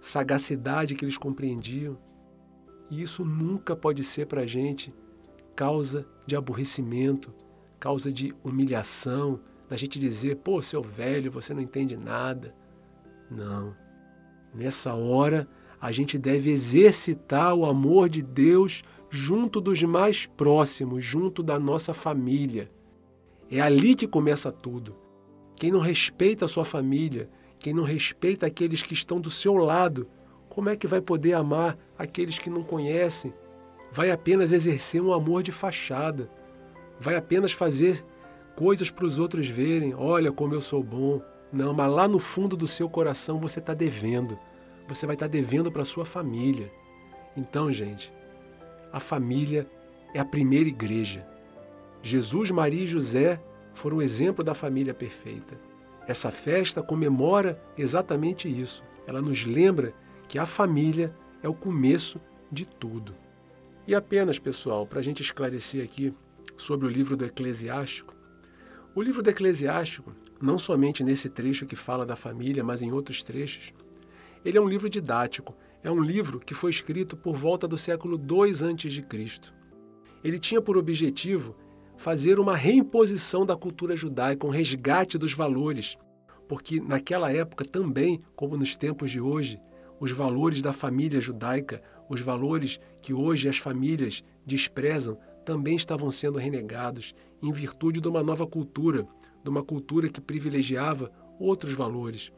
sagacidade 0.00 0.94
que 0.94 1.04
eles 1.04 1.16
compreendiam. 1.16 1.96
E 2.92 3.00
isso 3.00 3.24
nunca 3.24 3.74
pode 3.74 4.04
ser 4.04 4.26
para 4.26 4.42
a 4.42 4.46
gente 4.46 4.92
causa 5.56 6.06
de 6.26 6.36
aborrecimento, 6.36 7.32
causa 7.80 8.12
de 8.12 8.34
humilhação, 8.44 9.40
da 9.66 9.78
gente 9.78 9.98
dizer, 9.98 10.36
pô, 10.36 10.60
seu 10.60 10.82
velho, 10.82 11.32
você 11.32 11.54
não 11.54 11.62
entende 11.62 11.96
nada. 11.96 12.54
Não. 13.30 13.74
Nessa 14.54 14.92
hora, 14.92 15.48
a 15.80 15.90
gente 15.90 16.18
deve 16.18 16.50
exercitar 16.50 17.54
o 17.54 17.64
amor 17.64 18.10
de 18.10 18.20
Deus 18.20 18.82
junto 19.08 19.58
dos 19.58 19.82
mais 19.82 20.26
próximos, 20.26 21.02
junto 21.02 21.42
da 21.42 21.58
nossa 21.58 21.94
família. 21.94 22.68
É 23.50 23.58
ali 23.58 23.94
que 23.94 24.06
começa 24.06 24.52
tudo. 24.52 24.94
Quem 25.56 25.70
não 25.70 25.80
respeita 25.80 26.44
a 26.44 26.48
sua 26.48 26.64
família, 26.64 27.30
quem 27.58 27.72
não 27.72 27.84
respeita 27.84 28.44
aqueles 28.44 28.82
que 28.82 28.92
estão 28.92 29.18
do 29.18 29.30
seu 29.30 29.54
lado, 29.56 30.06
como 30.52 30.68
é 30.68 30.76
que 30.76 30.86
vai 30.86 31.00
poder 31.00 31.32
amar 31.32 31.78
aqueles 31.98 32.38
que 32.38 32.50
não 32.50 32.62
conhecem? 32.62 33.32
Vai 33.90 34.10
apenas 34.10 34.52
exercer 34.52 35.00
um 35.00 35.10
amor 35.10 35.42
de 35.42 35.50
fachada. 35.50 36.28
Vai 37.00 37.16
apenas 37.16 37.52
fazer 37.52 38.04
coisas 38.54 38.90
para 38.90 39.06
os 39.06 39.18
outros 39.18 39.48
verem. 39.48 39.94
Olha 39.94 40.30
como 40.30 40.52
eu 40.52 40.60
sou 40.60 40.82
bom. 40.82 41.22
Não, 41.50 41.72
mas 41.72 41.90
lá 41.90 42.06
no 42.06 42.18
fundo 42.18 42.54
do 42.54 42.68
seu 42.68 42.86
coração 42.86 43.40
você 43.40 43.60
está 43.60 43.72
devendo. 43.72 44.38
Você 44.88 45.06
vai 45.06 45.16
estar 45.16 45.24
tá 45.24 45.32
devendo 45.32 45.72
para 45.72 45.80
a 45.80 45.86
sua 45.86 46.04
família. 46.04 46.70
Então, 47.34 47.72
gente, 47.72 48.12
a 48.92 49.00
família 49.00 49.66
é 50.12 50.20
a 50.20 50.24
primeira 50.24 50.68
igreja. 50.68 51.26
Jesus, 52.02 52.50
Maria 52.50 52.84
e 52.84 52.86
José 52.86 53.40
foram 53.72 53.96
o 53.96 54.02
exemplo 54.02 54.44
da 54.44 54.52
família 54.52 54.92
perfeita. 54.92 55.58
Essa 56.06 56.30
festa 56.30 56.82
comemora 56.82 57.58
exatamente 57.78 58.48
isso. 58.48 58.82
Ela 59.06 59.22
nos 59.22 59.46
lembra 59.46 59.94
que 60.32 60.38
a 60.38 60.46
família 60.46 61.14
é 61.42 61.48
o 61.48 61.52
começo 61.52 62.18
de 62.50 62.64
tudo. 62.64 63.12
E 63.86 63.94
apenas, 63.94 64.38
pessoal, 64.38 64.86
para 64.86 64.98
a 64.98 65.02
gente 65.02 65.20
esclarecer 65.20 65.84
aqui 65.84 66.14
sobre 66.56 66.86
o 66.86 66.88
livro 66.88 67.18
do 67.18 67.26
Eclesiástico, 67.26 68.14
o 68.94 69.02
livro 69.02 69.22
do 69.22 69.28
Eclesiástico, 69.28 70.16
não 70.40 70.56
somente 70.56 71.04
nesse 71.04 71.28
trecho 71.28 71.66
que 71.66 71.76
fala 71.76 72.06
da 72.06 72.16
família, 72.16 72.64
mas 72.64 72.80
em 72.80 72.90
outros 72.92 73.22
trechos, 73.22 73.74
ele 74.42 74.56
é 74.56 74.60
um 74.60 74.66
livro 74.66 74.88
didático, 74.88 75.54
é 75.82 75.90
um 75.90 76.00
livro 76.00 76.40
que 76.40 76.54
foi 76.54 76.70
escrito 76.70 77.14
por 77.14 77.36
volta 77.36 77.68
do 77.68 77.76
século 77.76 78.18
II 78.18 78.52
a.C. 78.52 79.52
Ele 80.24 80.38
tinha 80.38 80.62
por 80.62 80.78
objetivo 80.78 81.54
fazer 81.98 82.40
uma 82.40 82.56
reimposição 82.56 83.44
da 83.44 83.54
cultura 83.54 83.94
judaica, 83.94 84.46
um 84.46 84.50
resgate 84.50 85.18
dos 85.18 85.34
valores, 85.34 85.98
porque 86.48 86.80
naquela 86.80 87.30
época 87.30 87.66
também, 87.66 88.18
como 88.34 88.56
nos 88.56 88.76
tempos 88.76 89.10
de 89.10 89.20
hoje, 89.20 89.60
os 90.02 90.10
valores 90.10 90.60
da 90.60 90.72
família 90.72 91.20
judaica, 91.20 91.80
os 92.08 92.20
valores 92.20 92.80
que 93.00 93.14
hoje 93.14 93.48
as 93.48 93.58
famílias 93.58 94.24
desprezam, 94.44 95.16
também 95.44 95.76
estavam 95.76 96.10
sendo 96.10 96.40
renegados 96.40 97.14
em 97.40 97.52
virtude 97.52 98.00
de 98.00 98.08
uma 98.08 98.20
nova 98.20 98.44
cultura, 98.44 99.06
de 99.44 99.48
uma 99.48 99.62
cultura 99.62 100.08
que 100.08 100.20
privilegiava 100.20 101.08
outros 101.38 101.72
valores. 101.74 102.32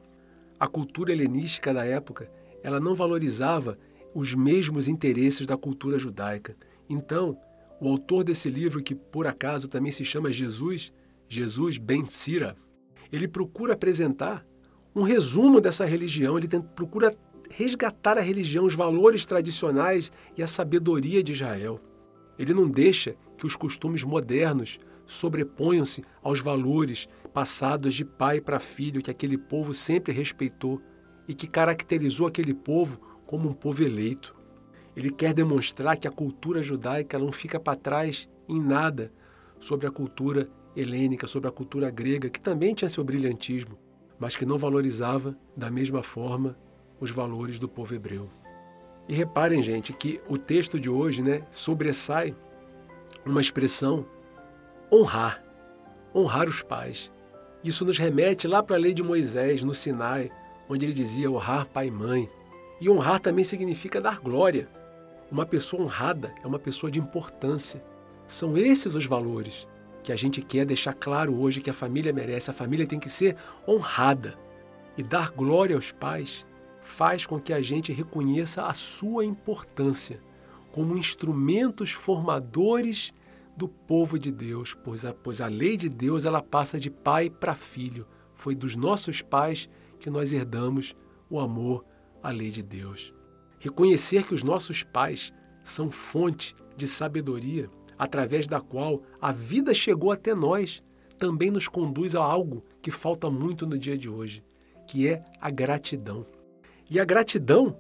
A 0.61 0.69
cultura 0.69 1.11
helenística 1.11 1.73
da 1.73 1.87
época, 1.87 2.31
ela 2.63 2.79
não 2.79 2.95
valorizava 2.95 3.79
os 4.15 4.35
mesmos 4.35 4.87
interesses 4.87 5.47
da 5.47 5.57
cultura 5.57 5.99
judaica. 5.99 6.55
Então, 6.87 7.35
o 7.81 7.89
autor 7.89 8.25
desse 8.25 8.51
livro, 8.51 8.83
que 8.83 8.95
por 8.95 9.27
acaso 9.27 9.69
também 9.69 9.91
se 9.91 10.05
chama 10.05 10.31
Jesus, 10.31 10.93
Jesus 11.27 11.79
Ben 11.79 12.05
Sira, 12.05 12.57
ele 13.11 13.27
procura 13.27 13.73
apresentar 13.73 14.45
um 14.95 15.03
resumo 15.03 15.63
dessa 15.63 15.87
religião, 15.87 16.37
ele 16.37 16.47
procura 16.77 17.17
resgatar 17.57 18.19
a 18.19 18.21
religião, 18.21 18.65
os 18.65 18.75
valores 18.75 19.25
tradicionais 19.25 20.11
e 20.37 20.43
a 20.43 20.47
sabedoria 20.47 21.23
de 21.23 21.33
Israel. 21.33 21.81
Ele 22.37 22.53
não 22.53 22.69
deixa 22.69 23.15
que 23.39 23.47
os 23.47 23.55
costumes 23.55 24.03
modernos 24.03 24.81
sobreponham-se 25.07 26.03
aos 26.21 26.41
valores 26.41 27.07
passados 27.33 27.95
de 27.95 28.05
pai 28.05 28.41
para 28.41 28.59
filho 28.59 29.01
que 29.01 29.11
aquele 29.11 29.39
povo 29.39 29.73
sempre 29.73 30.13
respeitou 30.13 30.83
e 31.29 31.35
que 31.35 31.47
caracterizou 31.47 32.27
aquele 32.27 32.53
povo 32.53 32.99
como 33.25 33.49
um 33.49 33.53
povo 33.53 33.85
eleito. 33.85 34.35
Ele 34.97 35.11
quer 35.11 35.33
demonstrar 35.33 35.97
que 35.97 36.09
a 36.09 36.13
cultura 36.13 36.61
judaica 36.61 37.19
não 37.21 37.31
fica 37.31 37.61
para 37.61 37.79
trás 37.79 38.29
em 38.49 38.61
nada 38.61 39.13
sobre 39.61 39.87
a 39.87 39.93
cultura 39.93 40.49
helênica, 40.75 41.29
sobre 41.29 41.49
a 41.49 41.53
cultura 41.53 41.89
grega, 41.89 42.29
que 42.29 42.41
também 42.41 42.75
tinha 42.75 42.89
seu 42.89 43.05
brilhantismo, 43.05 43.79
mas 44.19 44.35
que 44.35 44.45
não 44.45 44.59
valorizava 44.59 45.37
da 45.57 45.71
mesma 45.71 46.03
forma 46.03 46.57
os 47.05 47.11
valores 47.11 47.59
do 47.59 47.69
povo 47.69 47.95
hebreu. 47.95 48.29
E 49.09 49.15
reparem, 49.15 49.63
gente, 49.63 49.93
que 49.93 50.21
o 50.29 50.37
texto 50.39 50.81
de 50.81 50.89
hoje 50.89 51.23
né, 51.23 51.43
sobressai 51.51 52.35
uma 53.25 53.41
expressão 53.41 54.07
honrar, 54.91 55.43
honrar 56.15 56.49
os 56.49 56.63
pais. 56.63 57.13
Isso 57.63 57.85
nos 57.85 57.99
remete 57.99 58.49
lá 58.49 58.63
para 58.63 58.77
a 58.77 58.79
lei 58.79 58.95
de 58.95 59.03
Moisés, 59.03 59.63
no 59.63 59.75
Sinai, 59.75 60.31
onde 60.69 60.85
ele 60.85 60.93
dizia 60.93 61.31
honrar 61.31 61.67
pai 61.67 61.89
e 61.89 61.91
mãe. 61.91 62.29
E 62.81 62.89
honrar 62.89 63.21
também 63.21 63.45
significa 63.45 64.01
dar 64.01 64.21
glória. 64.21 64.69
Uma 65.31 65.47
pessoa 65.47 65.83
honrada 65.83 66.35
é 66.43 66.47
uma 66.47 66.59
pessoa 66.59 66.91
de 66.91 66.99
importância. 66.99 67.83
São 68.27 68.57
esses 68.57 68.95
os 68.95 69.07
valores 69.07 69.67
que 70.03 70.13
a 70.13 70.17
gente 70.17 70.43
quer 70.43 70.67
deixar 70.67 70.93
claro 70.93 71.35
hoje 71.35 71.61
que 71.61 71.71
a 71.71 71.75
família 71.75 72.13
merece. 72.13 72.51
A 72.51 72.55
família 72.55 72.87
tem 72.87 72.99
que 72.99 73.09
ser 73.09 73.37
honrada. 73.67 74.35
E 74.97 75.03
dar 75.03 75.31
glória 75.31 75.75
aos 75.75 75.91
pais 75.91 76.47
faz 76.85 77.27
com 77.27 77.41
que 77.41 77.53
a 77.53 77.61
gente 77.61 77.93
reconheça 77.93 78.67
a 78.67 78.75
sua 78.75 79.25
importância 79.25 80.21
como 80.71 80.97
instrumentos 80.97 81.93
formadores 81.93 83.13
do 83.57 83.69
povo 83.69 84.19
de 84.19 84.31
Deus, 84.31 84.75
pois 84.75 85.05
a, 85.05 85.15
pois 85.15 85.41
a 85.41 85.47
lei 85.47 85.77
de 85.77 85.89
Deus 85.89 86.25
ela 86.25 86.43
passa 86.43 86.79
de 86.79 86.91
pai 86.91 87.31
para 87.31 87.55
filho. 87.55 88.07
Foi 88.35 88.55
dos 88.55 88.77
nossos 88.77 89.23
pais 89.23 89.69
que 89.99 90.11
nós 90.11 90.33
herdamos 90.33 90.95
o 91.31 91.41
amor 91.41 91.85
à 92.23 92.31
lei 92.31 92.51
de 92.51 92.63
Deus. 92.63 93.15
Reconhecer 93.59 94.27
que 94.27 94.35
os 94.35 94.43
nossos 94.43 94.83
pais 94.83 95.33
são 95.63 95.91
fonte 95.91 96.55
de 96.77 96.87
sabedoria, 96.87 97.71
através 97.97 98.47
da 98.47 98.61
qual 98.61 99.03
a 99.21 99.33
vida 99.33 99.73
chegou 99.73 100.11
até 100.11 100.35
nós, 100.35 100.83
também 101.19 101.51
nos 101.51 101.69
conduz 101.69 102.15
a 102.15 102.23
algo 102.23 102.65
que 102.83 102.91
falta 102.91 103.31
muito 103.31 103.67
no 103.67 103.79
dia 103.79 103.97
de 103.97 104.11
hoje, 104.11 104.45
que 104.87 105.09
é 105.09 105.25
a 105.41 105.49
gratidão. 105.51 106.27
E 106.91 107.01
a 107.01 107.05
gratidão, 107.05 107.77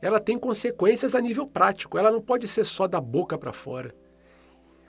ela 0.00 0.20
tem 0.20 0.38
consequências 0.38 1.14
a 1.14 1.20
nível 1.20 1.46
prático, 1.46 1.98
ela 1.98 2.10
não 2.10 2.20
pode 2.20 2.46
ser 2.48 2.64
só 2.64 2.86
da 2.86 3.00
boca 3.00 3.36
para 3.36 3.52
fora. 3.52 3.94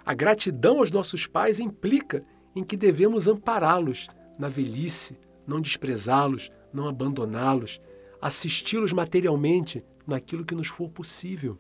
A 0.06 0.14
gratidão 0.14 0.80
aos 0.80 0.92
nossos 0.92 1.28
pais 1.28 1.60
implica 1.60 2.24
em 2.56 2.64
que 2.64 2.78
devemos 2.78 3.28
ampará-los 3.28 4.08
na 4.40 4.48
velhice, 4.48 5.20
não 5.46 5.60
desprezá-los, 5.60 6.50
não 6.74 6.88
abandoná-los, 6.88 7.82
assisti-los 8.22 8.94
materialmente 8.94 9.84
naquilo 10.06 10.46
que 10.46 10.56
nos 10.56 10.68
for 10.68 10.90
possível, 10.90 11.58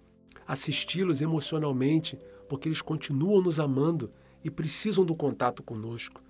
assisti-los 0.47 1.21
emocionalmente, 1.21 2.17
porque 2.47 2.67
eles 2.67 2.81
continuam 2.81 3.41
nos 3.41 3.59
amando 3.59 4.09
e 4.43 4.49
precisam 4.49 5.03
do 5.03 5.15
contato 5.15 5.61
conosco. 5.61 6.21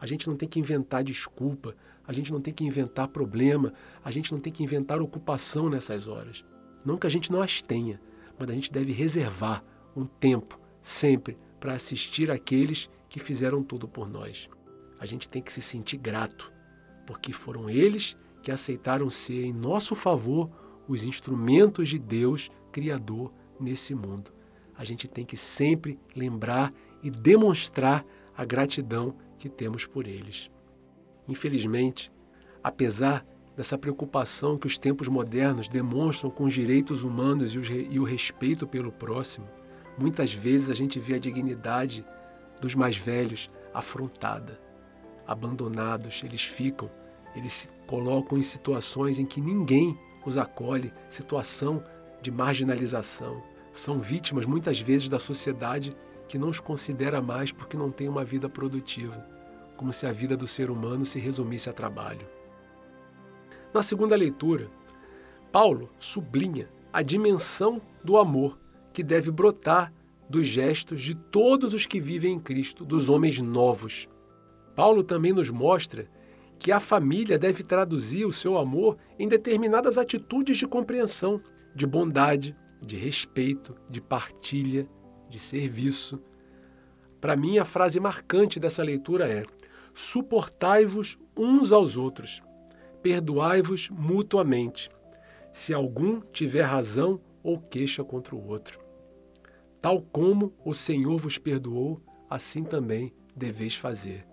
A 0.00 0.06
gente 0.06 0.28
não 0.28 0.36
tem 0.36 0.48
que 0.48 0.60
inventar 0.60 1.04
desculpa, 1.04 1.74
a 2.08 2.12
gente 2.12 2.32
não 2.32 2.40
tem 2.40 2.54
que 2.54 2.64
inventar 2.64 3.06
problema, 3.06 3.74
a 4.02 4.10
gente 4.10 4.32
não 4.32 4.40
tem 4.40 4.50
que 4.50 4.64
inventar 4.64 4.98
ocupação 4.98 5.68
nessas 5.68 6.08
horas. 6.08 6.42
Não 6.82 6.96
que 6.96 7.06
a 7.06 7.10
gente 7.10 7.30
não 7.30 7.42
as 7.42 7.60
tenha, 7.60 8.00
mas 8.38 8.48
a 8.48 8.54
gente 8.54 8.72
deve 8.72 8.92
reservar 8.92 9.62
um 9.94 10.06
tempo, 10.06 10.58
sempre, 10.80 11.36
para 11.60 11.74
assistir 11.74 12.30
aqueles 12.30 12.88
que 13.10 13.20
fizeram 13.20 13.62
tudo 13.62 13.86
por 13.86 14.08
nós. 14.08 14.48
A 14.98 15.04
gente 15.04 15.28
tem 15.28 15.42
que 15.42 15.52
se 15.52 15.60
sentir 15.60 15.98
grato, 15.98 16.50
porque 17.06 17.30
foram 17.30 17.68
eles 17.68 18.16
que 18.42 18.50
aceitaram 18.50 19.10
ser 19.10 19.44
em 19.44 19.52
nosso 19.52 19.94
favor 19.94 20.48
os 20.88 21.04
instrumentos 21.04 21.90
de 21.90 21.98
Deus 21.98 22.48
Criador 22.72 23.30
nesse 23.60 23.94
mundo. 23.94 24.32
A 24.74 24.82
gente 24.82 25.06
tem 25.06 25.26
que 25.26 25.36
sempre 25.36 25.98
lembrar 26.16 26.72
e 27.02 27.10
demonstrar 27.10 28.02
a 28.34 28.46
gratidão 28.46 29.14
que 29.36 29.50
temos 29.50 29.84
por 29.84 30.06
eles. 30.06 30.48
Infelizmente, 31.28 32.10
apesar 32.62 33.24
dessa 33.56 33.76
preocupação 33.76 34.56
que 34.56 34.66
os 34.66 34.78
tempos 34.78 35.08
modernos 35.08 35.68
demonstram 35.68 36.30
com 36.30 36.44
os 36.44 36.54
direitos 36.54 37.02
humanos 37.02 37.54
e 37.54 37.98
o 37.98 38.04
respeito 38.04 38.66
pelo 38.66 38.90
próximo, 38.90 39.46
Muitas 39.98 40.32
vezes 40.32 40.70
a 40.70 40.74
gente 40.74 41.00
vê 41.00 41.14
a 41.14 41.18
dignidade 41.18 42.04
dos 42.60 42.76
mais 42.76 42.96
velhos 42.96 43.48
afrontada, 43.74 44.60
abandonados, 45.26 46.22
eles 46.24 46.42
ficam, 46.42 46.88
eles 47.34 47.52
se 47.52 47.68
colocam 47.84 48.38
em 48.38 48.42
situações 48.42 49.18
em 49.18 49.26
que 49.26 49.40
ninguém 49.40 49.98
os 50.24 50.38
acolhe, 50.38 50.92
situação 51.08 51.82
de 52.22 52.30
marginalização. 52.30 53.42
São 53.72 53.98
vítimas 53.98 54.46
muitas 54.46 54.80
vezes 54.80 55.08
da 55.08 55.18
sociedade 55.18 55.96
que 56.28 56.38
não 56.38 56.48
os 56.48 56.60
considera 56.60 57.20
mais 57.20 57.50
porque 57.50 57.76
não 57.76 57.90
tem 57.90 58.08
uma 58.08 58.24
vida 58.24 58.48
produtiva, 58.48 59.26
como 59.78 59.92
se 59.92 60.04
a 60.06 60.12
vida 60.12 60.36
do 60.36 60.46
ser 60.46 60.70
humano 60.70 61.06
se 61.06 61.20
resumisse 61.20 61.70
a 61.70 61.72
trabalho. 61.72 62.26
Na 63.72 63.80
segunda 63.80 64.16
leitura, 64.16 64.68
Paulo 65.52 65.88
sublinha 65.98 66.68
a 66.92 67.00
dimensão 67.00 67.80
do 68.02 68.18
amor 68.18 68.58
que 68.92 69.02
deve 69.02 69.30
brotar 69.30 69.92
dos 70.28 70.46
gestos 70.46 71.00
de 71.00 71.14
todos 71.14 71.72
os 71.72 71.86
que 71.86 72.00
vivem 72.00 72.34
em 72.34 72.40
Cristo, 72.40 72.84
dos 72.84 73.08
homens 73.08 73.40
novos. 73.40 74.08
Paulo 74.74 75.02
também 75.02 75.32
nos 75.32 75.48
mostra 75.48 76.10
que 76.58 76.72
a 76.72 76.80
família 76.80 77.38
deve 77.38 77.62
traduzir 77.62 78.26
o 78.26 78.32
seu 78.32 78.58
amor 78.58 78.98
em 79.16 79.28
determinadas 79.28 79.96
atitudes 79.96 80.56
de 80.56 80.66
compreensão, 80.66 81.40
de 81.72 81.86
bondade, 81.86 82.56
de 82.82 82.96
respeito, 82.96 83.76
de 83.88 84.00
partilha, 84.00 84.88
de 85.30 85.38
serviço. 85.38 86.20
Para 87.20 87.36
mim, 87.36 87.58
a 87.58 87.64
frase 87.64 88.00
marcante 88.00 88.58
dessa 88.58 88.82
leitura 88.82 89.28
é: 89.28 89.44
suportai-vos 89.98 91.18
uns 91.36 91.72
aos 91.72 91.96
outros, 91.96 92.40
perdoai-vos 93.02 93.88
mutuamente, 93.90 94.88
se 95.52 95.74
algum 95.74 96.20
tiver 96.20 96.62
razão 96.62 97.20
ou 97.42 97.58
queixa 97.58 98.04
contra 98.04 98.36
o 98.36 98.46
outro. 98.46 98.78
Tal 99.82 100.00
como 100.00 100.54
o 100.64 100.72
Senhor 100.72 101.18
vos 101.18 101.36
perdoou, 101.36 102.00
assim 102.30 102.62
também 102.62 103.12
deveis 103.34 103.74
fazer. 103.74 104.24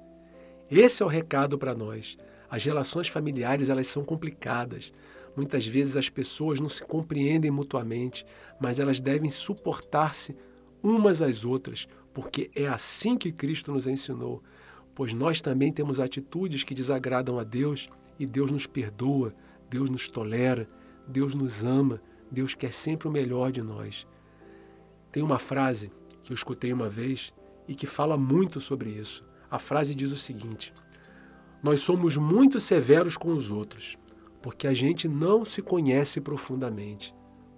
Esse 0.69 1.01
é 1.01 1.05
o 1.05 1.09
recado 1.09 1.57
para 1.57 1.73
nós. 1.73 2.15
As 2.47 2.63
relações 2.63 3.07
familiares 3.07 3.67
elas 3.67 3.87
são 3.87 4.05
complicadas. 4.05 4.93
Muitas 5.35 5.65
vezes 5.65 5.97
as 5.97 6.09
pessoas 6.09 6.59
não 6.59 6.69
se 6.69 6.83
compreendem 6.83 7.49
mutuamente, 7.49 8.23
mas 8.59 8.77
elas 8.77 9.01
devem 9.01 9.31
suportar-se 9.31 10.35
umas 10.83 11.23
às 11.23 11.43
outras, 11.43 11.87
porque 12.13 12.51
é 12.53 12.67
assim 12.67 13.17
que 13.17 13.31
Cristo 13.31 13.71
nos 13.71 13.87
ensinou. 13.87 14.43
Pois 14.95 15.13
nós 15.13 15.41
também 15.41 15.73
temos 15.73 15.99
atitudes 15.99 16.63
que 16.63 16.73
desagradam 16.73 17.37
a 17.37 17.43
Deus 17.43 17.87
e 18.17 18.25
Deus 18.25 18.49
nos 18.49 18.65
perdoa, 18.65 19.35
Deus 19.69 19.89
nos 19.89 20.07
tolera, 20.07 20.69
Deus 21.05 21.35
nos 21.35 21.65
ama, 21.65 22.01
Deus 22.31 22.55
quer 22.55 22.71
sempre 22.71 23.07
o 23.07 23.11
melhor 23.11 23.51
de 23.51 23.61
nós. 23.61 24.07
Tem 25.11 25.21
uma 25.21 25.37
frase 25.37 25.91
que 26.23 26.31
eu 26.31 26.35
escutei 26.35 26.71
uma 26.71 26.89
vez 26.89 27.33
e 27.67 27.75
que 27.75 27.85
fala 27.85 28.17
muito 28.17 28.61
sobre 28.61 28.89
isso. 28.89 29.23
A 29.51 29.59
frase 29.59 29.93
diz 29.93 30.11
o 30.11 30.17
seguinte: 30.17 30.73
Nós 31.61 31.81
somos 31.81 32.15
muito 32.17 32.59
severos 32.59 33.17
com 33.17 33.33
os 33.33 33.51
outros, 33.51 33.97
porque 34.41 34.65
a 34.65 34.73
gente 34.73 35.07
não 35.07 35.43
se 35.43 35.61
conhece 35.61 36.21
profundamente. 36.21 37.13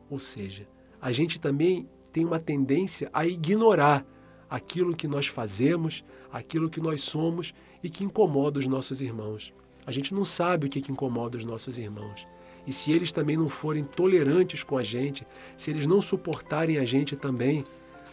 Ou 0.10 0.20
seja, 0.20 0.68
a 1.00 1.12
gente 1.12 1.40
também 1.40 1.88
tem 2.12 2.26
uma 2.26 2.40
tendência 2.40 3.10
a 3.14 3.26
ignorar 3.26 4.06
aquilo 4.50 4.96
que 4.96 5.08
nós 5.08 5.28
fazemos, 5.28 6.04
aquilo 6.32 6.70
que 6.70 6.80
nós 6.80 7.02
somos 7.02 7.54
e 7.84 7.90
que 7.90 8.04
incomoda 8.04 8.60
os 8.60 8.68
nossos 8.68 9.02
irmãos. 9.02 9.54
A 9.86 9.92
gente 9.92 10.14
não 10.14 10.24
sabe 10.24 10.68
o 10.68 10.70
que, 10.70 10.82
que 10.82 10.92
incomoda 10.92 11.38
os 11.38 11.46
nossos 11.46 11.78
irmãos. 11.78 12.28
E 12.66 12.74
se 12.74 12.92
eles 12.92 13.14
também 13.14 13.38
não 13.38 13.48
forem 13.48 13.86
tolerantes 13.86 14.62
com 14.64 14.78
a 14.78 14.84
gente, 14.84 15.26
se 15.56 15.72
eles 15.72 15.88
não 15.88 16.02
suportarem 16.02 16.78
a 16.78 16.84
gente 16.84 17.16
também, 17.16 17.64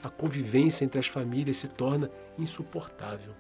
a 0.03 0.09
convivência 0.09 0.85
entre 0.85 1.01
as 1.01 1.09
famílias 1.09 1.57
se 1.57 1.67
torna 1.67 2.11
insuportável. 2.39 3.33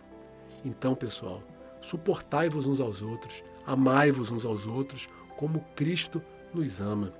Então, 0.65 0.95
pessoal, 0.95 1.43
suportai-vos 1.81 2.67
uns 2.67 2.81
aos 2.81 3.03
outros, 3.03 3.45
amai-vos 3.65 4.31
uns 4.31 4.45
aos 4.45 4.67
outros, 4.67 5.09
como 5.37 5.61
Cristo 5.77 6.21
nos 6.53 6.81
ama. 6.81 7.13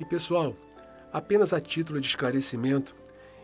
E, 0.00 0.04
pessoal, 0.04 0.56
apenas 1.12 1.52
a 1.52 1.60
título 1.60 2.00
de 2.00 2.06
esclarecimento, 2.06 2.96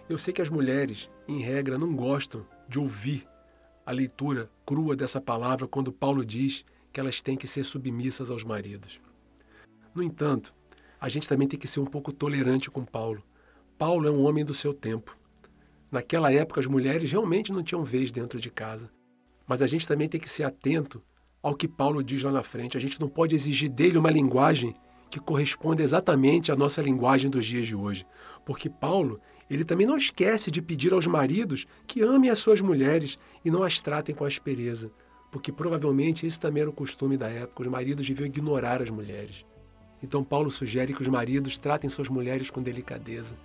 eu 0.08 0.16
sei 0.16 0.32
que 0.32 0.42
as 0.42 0.48
mulheres, 0.48 1.10
em 1.26 1.40
regra, 1.40 1.78
não 1.78 1.94
gostam 1.94 2.46
de 2.68 2.78
ouvir 2.78 3.26
a 3.84 3.90
leitura 3.90 4.50
crua 4.64 4.96
dessa 4.96 5.20
palavra 5.20 5.66
quando 5.66 5.92
Paulo 5.92 6.24
diz 6.24 6.64
que 6.92 7.00
elas 7.00 7.20
têm 7.20 7.36
que 7.36 7.46
ser 7.46 7.64
submissas 7.64 8.30
aos 8.30 8.44
maridos. 8.44 9.00
No 9.94 10.02
entanto, 10.02 10.54
a 11.00 11.08
gente 11.08 11.28
também 11.28 11.48
tem 11.48 11.58
que 11.58 11.66
ser 11.66 11.80
um 11.80 11.84
pouco 11.84 12.12
tolerante 12.12 12.70
com 12.70 12.84
Paulo. 12.84 13.22
Paulo 13.78 14.08
é 14.08 14.10
um 14.10 14.24
homem 14.24 14.44
do 14.44 14.54
seu 14.54 14.72
tempo. 14.72 15.16
Naquela 15.90 16.32
época, 16.32 16.60
as 16.60 16.66
mulheres 16.66 17.10
realmente 17.10 17.52
não 17.52 17.62
tinham 17.62 17.84
vez 17.84 18.10
dentro 18.10 18.40
de 18.40 18.50
casa. 18.50 18.90
Mas 19.46 19.62
a 19.62 19.66
gente 19.66 19.86
também 19.86 20.08
tem 20.08 20.20
que 20.20 20.28
ser 20.28 20.42
atento 20.44 21.02
ao 21.42 21.54
que 21.54 21.68
Paulo 21.68 22.02
diz 22.02 22.22
lá 22.22 22.32
na 22.32 22.42
frente. 22.42 22.76
A 22.76 22.80
gente 22.80 23.00
não 23.00 23.08
pode 23.08 23.34
exigir 23.34 23.68
dele 23.68 23.98
uma 23.98 24.10
linguagem 24.10 24.74
que 25.10 25.20
corresponda 25.20 25.82
exatamente 25.82 26.50
à 26.50 26.56
nossa 26.56 26.82
linguagem 26.82 27.30
dos 27.30 27.46
dias 27.46 27.66
de 27.66 27.76
hoje. 27.76 28.04
Porque 28.44 28.68
Paulo, 28.68 29.20
ele 29.48 29.64
também 29.64 29.86
não 29.86 29.96
esquece 29.96 30.50
de 30.50 30.60
pedir 30.60 30.92
aos 30.92 31.06
maridos 31.06 31.66
que 31.86 32.02
amem 32.02 32.30
as 32.30 32.38
suas 32.38 32.60
mulheres 32.60 33.18
e 33.44 33.50
não 33.50 33.62
as 33.62 33.80
tratem 33.80 34.14
com 34.14 34.24
aspereza. 34.24 34.90
Porque 35.30 35.52
provavelmente 35.52 36.26
esse 36.26 36.38
também 36.38 36.62
era 36.62 36.70
o 36.70 36.72
costume 36.72 37.16
da 37.16 37.28
época. 37.28 37.62
Os 37.62 37.68
maridos 37.68 38.06
deviam 38.06 38.26
ignorar 38.26 38.82
as 38.82 38.90
mulheres. 38.90 39.44
Então, 40.02 40.22
Paulo 40.22 40.50
sugere 40.50 40.92
que 40.92 41.02
os 41.02 41.08
maridos 41.08 41.58
tratem 41.58 41.88
suas 41.88 42.08
mulheres 42.08 42.50
com 42.50 42.62
delicadeza. 42.62 43.36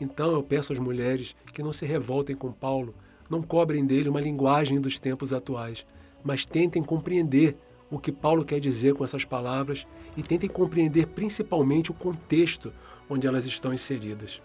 Então, 0.00 0.32
eu 0.32 0.42
peço 0.42 0.72
às 0.72 0.78
mulheres 0.78 1.36
que 1.52 1.62
não 1.62 1.72
se 1.72 1.84
revoltem 1.84 2.34
com 2.34 2.50
Paulo, 2.50 2.94
não 3.28 3.42
cobrem 3.42 3.84
dele 3.84 4.08
uma 4.08 4.20
linguagem 4.20 4.80
dos 4.80 4.98
tempos 4.98 5.32
atuais, 5.32 5.86
mas 6.24 6.46
tentem 6.46 6.82
compreender 6.82 7.56
o 7.90 7.98
que 7.98 8.12
Paulo 8.12 8.44
quer 8.44 8.60
dizer 8.60 8.94
com 8.94 9.04
essas 9.04 9.24
palavras 9.24 9.86
e 10.16 10.22
tentem 10.22 10.48
compreender 10.48 11.06
principalmente 11.08 11.90
o 11.90 11.94
contexto 11.94 12.72
onde 13.08 13.26
elas 13.26 13.46
estão 13.46 13.74
inseridas. 13.74 14.40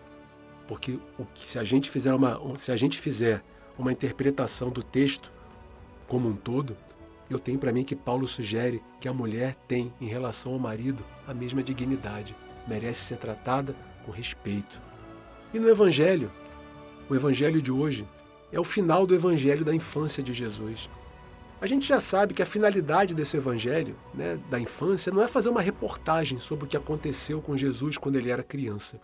Porque 0.67 0.99
o 1.17 1.25
que, 1.33 1.47
se 1.47 1.59
a 1.59 1.63
gente 1.63 1.89
fizer 1.89 2.13
uma, 2.13 2.39
se 2.57 2.71
a 2.71 2.75
gente 2.75 2.99
fizer 2.99 3.43
uma 3.77 3.91
interpretação 3.91 4.69
do 4.69 4.81
texto 4.81 5.31
como 6.07 6.27
um 6.27 6.35
todo, 6.35 6.75
eu 7.29 7.39
tenho 7.39 7.57
para 7.57 7.71
mim 7.71 7.83
que 7.83 7.95
Paulo 7.95 8.27
sugere 8.27 8.81
que 8.99 9.07
a 9.07 9.13
mulher 9.13 9.55
tem 9.67 9.91
em 9.99 10.07
relação 10.07 10.53
ao 10.53 10.59
marido 10.59 11.03
a 11.27 11.33
mesma 11.33 11.63
dignidade, 11.63 12.35
merece 12.67 13.03
ser 13.03 13.17
tratada 13.17 13.75
com 14.05 14.11
respeito. 14.11 14.81
E 15.53 15.59
no 15.59 15.69
evangelho, 15.69 16.31
o 17.09 17.15
evangelho 17.15 17.61
de 17.61 17.71
hoje 17.71 18.07
é 18.51 18.59
o 18.59 18.63
final 18.63 19.05
do 19.05 19.15
evangelho 19.15 19.65
da 19.65 19.73
infância 19.73 20.21
de 20.21 20.33
Jesus. 20.33 20.89
A 21.59 21.67
gente 21.67 21.87
já 21.87 21.99
sabe 21.99 22.33
que 22.33 22.41
a 22.41 22.45
finalidade 22.45 23.15
desse 23.15 23.37
evangelho, 23.37 23.95
né, 24.13 24.37
da 24.49 24.59
infância, 24.59 25.11
não 25.11 25.21
é 25.21 25.27
fazer 25.27 25.49
uma 25.49 25.61
reportagem 25.61 26.39
sobre 26.39 26.65
o 26.65 26.67
que 26.67 26.77
aconteceu 26.77 27.41
com 27.41 27.55
Jesus 27.55 27.97
quando 27.97 28.17
ele 28.17 28.29
era 28.29 28.43
criança. 28.43 28.99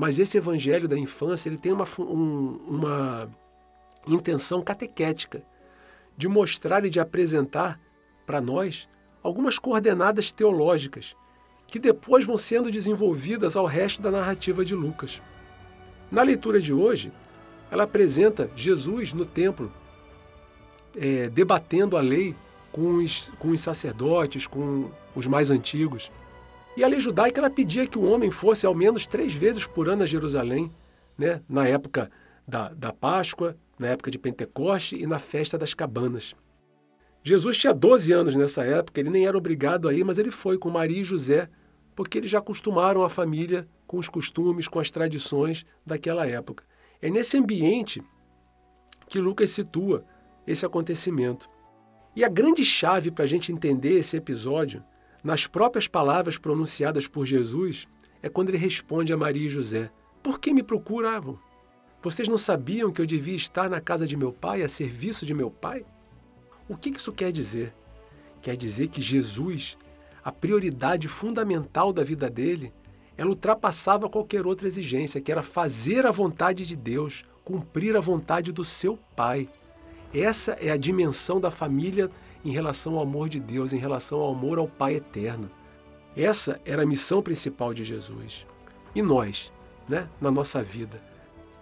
Mas 0.00 0.18
esse 0.18 0.38
evangelho 0.38 0.88
da 0.88 0.98
infância 0.98 1.46
ele 1.50 1.58
tem 1.58 1.72
uma, 1.72 1.86
um, 1.98 2.58
uma 2.66 3.30
intenção 4.06 4.62
catequética 4.62 5.42
de 6.16 6.26
mostrar 6.26 6.86
e 6.86 6.88
de 6.88 6.98
apresentar 6.98 7.78
para 8.24 8.40
nós 8.40 8.88
algumas 9.22 9.58
coordenadas 9.58 10.32
teológicas 10.32 11.14
que 11.66 11.78
depois 11.78 12.24
vão 12.24 12.38
sendo 12.38 12.70
desenvolvidas 12.70 13.56
ao 13.56 13.66
resto 13.66 14.00
da 14.00 14.10
narrativa 14.10 14.64
de 14.64 14.74
Lucas. 14.74 15.20
Na 16.10 16.22
leitura 16.22 16.62
de 16.62 16.72
hoje, 16.72 17.12
ela 17.70 17.82
apresenta 17.82 18.50
Jesus 18.56 19.12
no 19.12 19.26
templo, 19.26 19.70
é, 20.96 21.28
debatendo 21.28 21.98
a 21.98 22.00
lei 22.00 22.34
com 22.72 22.94
os, 22.94 23.30
com 23.38 23.48
os 23.48 23.60
sacerdotes, 23.60 24.46
com 24.46 24.90
os 25.14 25.26
mais 25.26 25.50
antigos. 25.50 26.10
E 26.80 26.84
a 26.84 26.88
lei 26.88 26.98
judaica 26.98 27.38
ela 27.38 27.50
pedia 27.50 27.86
que 27.86 27.98
o 27.98 28.10
homem 28.10 28.30
fosse 28.30 28.64
ao 28.64 28.74
menos 28.74 29.06
três 29.06 29.34
vezes 29.34 29.66
por 29.66 29.86
ano 29.86 30.02
a 30.02 30.06
Jerusalém, 30.06 30.72
né, 31.18 31.42
na 31.46 31.68
época 31.68 32.10
da, 32.48 32.70
da 32.70 32.90
Páscoa, 32.90 33.54
na 33.78 33.88
época 33.88 34.10
de 34.10 34.18
Pentecoste 34.18 34.96
e 34.96 35.06
na 35.06 35.18
festa 35.18 35.58
das 35.58 35.74
cabanas. 35.74 36.34
Jesus 37.22 37.58
tinha 37.58 37.74
12 37.74 38.10
anos 38.12 38.34
nessa 38.34 38.64
época, 38.64 38.98
ele 38.98 39.10
nem 39.10 39.26
era 39.26 39.36
obrigado 39.36 39.90
a 39.90 39.92
ir, 39.92 40.02
mas 40.04 40.16
ele 40.16 40.30
foi 40.30 40.56
com 40.56 40.70
Maria 40.70 41.02
e 41.02 41.04
José, 41.04 41.50
porque 41.94 42.16
eles 42.16 42.30
já 42.30 42.38
acostumaram 42.38 43.04
a 43.04 43.10
família 43.10 43.68
com 43.86 43.98
os 43.98 44.08
costumes, 44.08 44.66
com 44.66 44.80
as 44.80 44.90
tradições 44.90 45.66
daquela 45.84 46.26
época. 46.26 46.64
É 47.02 47.10
nesse 47.10 47.36
ambiente 47.36 48.02
que 49.06 49.18
Lucas 49.18 49.50
situa 49.50 50.02
esse 50.46 50.64
acontecimento. 50.64 51.46
E 52.16 52.24
a 52.24 52.28
grande 52.30 52.64
chave 52.64 53.10
para 53.10 53.24
a 53.24 53.28
gente 53.28 53.52
entender 53.52 53.98
esse 53.98 54.16
episódio, 54.16 54.82
nas 55.22 55.46
próprias 55.46 55.86
palavras 55.86 56.38
pronunciadas 56.38 57.06
por 57.06 57.26
Jesus, 57.26 57.86
é 58.22 58.28
quando 58.28 58.50
ele 58.50 58.58
responde 58.58 59.12
a 59.12 59.16
Maria 59.16 59.46
e 59.46 59.50
José: 59.50 59.90
Por 60.22 60.38
que 60.38 60.52
me 60.52 60.62
procuravam? 60.62 61.38
Vocês 62.02 62.28
não 62.28 62.38
sabiam 62.38 62.90
que 62.90 63.00
eu 63.00 63.06
devia 63.06 63.36
estar 63.36 63.68
na 63.68 63.80
casa 63.80 64.06
de 64.06 64.16
meu 64.16 64.32
pai, 64.32 64.62
a 64.62 64.68
serviço 64.68 65.26
de 65.26 65.34
meu 65.34 65.50
pai? 65.50 65.84
O 66.68 66.76
que 66.76 66.90
isso 66.90 67.12
quer 67.12 67.30
dizer? 67.30 67.74
Quer 68.40 68.56
dizer 68.56 68.88
que 68.88 69.02
Jesus, 69.02 69.76
a 70.24 70.32
prioridade 70.32 71.08
fundamental 71.08 71.92
da 71.92 72.02
vida 72.02 72.30
dele, 72.30 72.72
ela 73.18 73.28
ultrapassava 73.28 74.08
qualquer 74.08 74.46
outra 74.46 74.66
exigência, 74.66 75.20
que 75.20 75.30
era 75.30 75.42
fazer 75.42 76.06
a 76.06 76.10
vontade 76.10 76.64
de 76.64 76.74
Deus, 76.74 77.22
cumprir 77.44 77.94
a 77.94 78.00
vontade 78.00 78.50
do 78.50 78.64
seu 78.64 78.98
Pai. 79.14 79.46
Essa 80.14 80.52
é 80.52 80.70
a 80.70 80.76
dimensão 80.78 81.38
da 81.38 81.50
família 81.50 82.10
em 82.44 82.50
relação 82.50 82.96
ao 82.96 83.02
amor 83.02 83.28
de 83.28 83.38
Deus, 83.38 83.72
em 83.72 83.78
relação 83.78 84.20
ao 84.20 84.32
amor 84.32 84.58
ao 84.58 84.68
Pai 84.68 84.94
eterno. 84.94 85.50
Essa 86.16 86.60
era 86.64 86.82
a 86.82 86.86
missão 86.86 87.22
principal 87.22 87.72
de 87.72 87.84
Jesus. 87.84 88.46
E 88.94 89.02
nós, 89.02 89.52
né, 89.88 90.08
na 90.20 90.30
nossa 90.30 90.62
vida, 90.62 91.02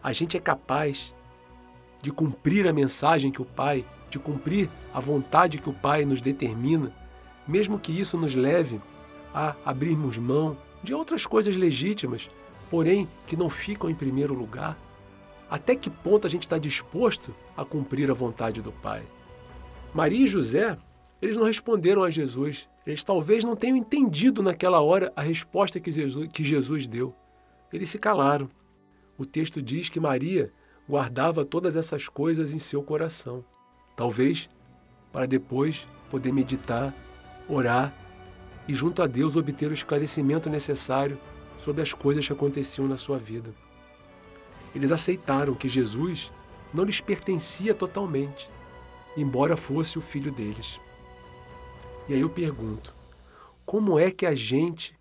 a 0.03 0.13
gente 0.13 0.37
é 0.37 0.41
capaz 0.41 1.15
de 2.01 2.11
cumprir 2.11 2.67
a 2.67 2.73
mensagem 2.73 3.31
que 3.31 3.43
o 3.43 3.45
Pai, 3.45 3.85
de 4.09 4.19
cumprir 4.19 4.71
a 4.95 5.01
vontade 5.01 5.59
que 5.59 5.69
o 5.69 5.75
Pai 5.75 6.05
nos 6.05 6.21
determina, 6.21 6.93
mesmo 7.47 7.79
que 7.79 7.93
isso 7.93 8.17
nos 8.17 8.35
leve 8.35 8.81
a 9.35 9.55
abrirmos 9.65 10.17
mão 10.17 10.57
de 10.83 10.95
outras 10.95 11.27
coisas 11.27 11.57
legítimas, 11.57 12.31
porém 12.71 13.09
que 13.27 13.37
não 13.37 13.51
ficam 13.51 13.91
em 13.91 13.95
primeiro 13.95 14.35
lugar? 14.35 14.79
Até 15.51 15.75
que 15.75 15.91
ponto 15.91 16.27
a 16.27 16.31
gente 16.31 16.43
está 16.43 16.59
disposto 16.59 17.35
a 17.57 17.65
cumprir 17.65 18.11
a 18.11 18.15
vontade 18.15 18.61
do 18.61 18.71
Pai? 18.71 19.03
Maria 19.95 20.25
e 20.25 20.29
José, 20.29 20.77
eles 21.21 21.37
não 21.37 21.45
responderam 21.45 22.05
a 22.05 22.11
Jesus. 22.11 22.69
Eles 22.87 23.05
talvez 23.05 23.45
não 23.45 23.57
tenham 23.57 23.77
entendido 23.77 24.43
naquela 24.43 24.81
hora 24.81 25.13
a 25.15 25.23
resposta 25.23 25.81
que 25.81 25.91
Jesus, 25.91 26.29
que 26.33 26.45
Jesus 26.45 26.87
deu. 26.87 27.15
Eles 27.73 27.91
se 27.91 27.99
calaram. 27.99 28.49
O 29.17 29.27
texto 29.27 29.61
diz 29.61 29.89
que 29.89 30.01
Maria 30.01 30.53
guardava 30.89 31.45
todas 31.45 31.77
essas 31.77 32.09
coisas 32.09 32.53
em 32.53 32.59
seu 32.59 32.83
coração. 32.83 33.45
Talvez 33.97 34.49
para 35.13 35.27
depois 35.27 35.87
poder 36.11 36.33
meditar, 36.33 36.95
orar 37.49 37.93
e, 38.67 38.75
junto 38.75 39.03
a 39.03 39.07
Deus, 39.07 39.37
obter 39.37 39.71
o 39.71 39.75
esclarecimento 39.75 40.49
necessário 40.49 41.19
sobre 41.59 41.83
as 41.83 41.93
coisas 41.93 42.27
que 42.27 42.33
aconteciam 42.33 42.87
na 42.87 42.97
sua 42.97 43.19
vida. 43.19 43.53
Eles 44.75 44.93
aceitaram 44.93 45.55
que 45.55 45.69
Jesus 45.69 46.31
não 46.73 46.85
lhes 46.85 47.01
pertencia 47.01 47.75
totalmente, 47.75 48.49
embora 49.17 49.57
fosse 49.57 49.99
o 49.99 50.03
filho 50.03 50.31
deles. 50.31 50.81
E 52.09 52.15
aí 52.15 52.21
eu 52.21 52.31
pergunto: 52.31 52.95
como 53.65 53.99
é 53.99 54.11
que 54.11 54.27
a 54.27 54.35
gente 54.35 54.99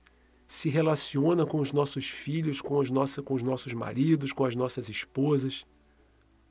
se 0.48 0.70
relaciona 0.70 1.46
com 1.46 1.60
os 1.60 1.72
nossos 1.72 2.08
filhos, 2.08 2.62
com, 2.62 2.78
os 2.78 2.90
nossa, 2.90 3.22
com 3.22 3.34
os 3.34 3.44
nossos 3.44 3.74
maridos, 3.74 4.32
com 4.32 4.46
as 4.46 4.56
nossas 4.56 4.90
esposas? 4.90 5.66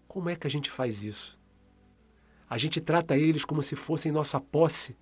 Como 0.07 0.29
é 0.29 0.37
que 0.37 0.47
a 0.47 0.51
gente 0.51 0.71
faz 0.71 1.03
isso? 1.03 1.38
A 2.49 2.59
gente 2.59 2.81
trata 2.81 3.16
eles 3.16 3.45
como 3.45 3.62
se 3.62 3.75
fossem 3.75 4.12
nossa 4.12 4.40
posse 4.40 4.97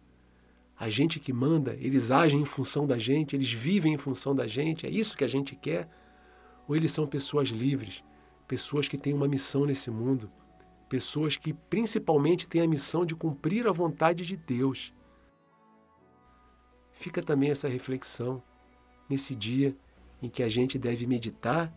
a 0.77 0.89
gente 0.89 1.21
que 1.21 1.33
manda, 1.33 1.77
eles 1.81 2.11
agem 2.11 2.41
em 2.41 2.45
função 2.45 2.87
da 2.87 2.99
gente, 2.99 3.37
eles 3.37 3.53
vivem 3.53 3.95
em 3.95 3.99
função 3.99 4.35
da 4.35 4.47
gente, 4.47 4.87
é 4.87 4.91
isso 4.91 5.17
que 5.17 5.25
a 5.25 5.29
gente 5.29 5.55
quer? 5.55 5.89
Ou 6.67 6.75
eles 6.75 6.91
são 6.91 7.07
pessoas 7.07 7.49
livres, 7.49 8.03
pessoas 8.49 8.89
que 8.89 8.99
têm 8.99 9.15
uma 9.15 9.29
missão 9.29 9.65
nesse 9.65 9.91
mundo, 9.91 10.29
pessoas 10.95 11.37
que 11.37 11.53
principalmente 11.53 12.47
têm 12.47 12.63
a 12.63 12.69
missão 12.69 13.05
de 13.05 13.17
cumprir 13.17 13.67
a 13.67 13.73
vontade 13.73 14.25
de 14.25 14.37
Deus? 14.37 14.95
Fica 16.93 17.21
também 17.21 17.51
essa 17.51 17.67
reflexão 17.67 18.41
nesse 19.11 19.35
dia 19.35 19.77
em 20.23 20.29
que 20.29 20.41
a 20.41 20.49
gente 20.49 20.79
deve 20.79 21.05
meditar 21.05 21.77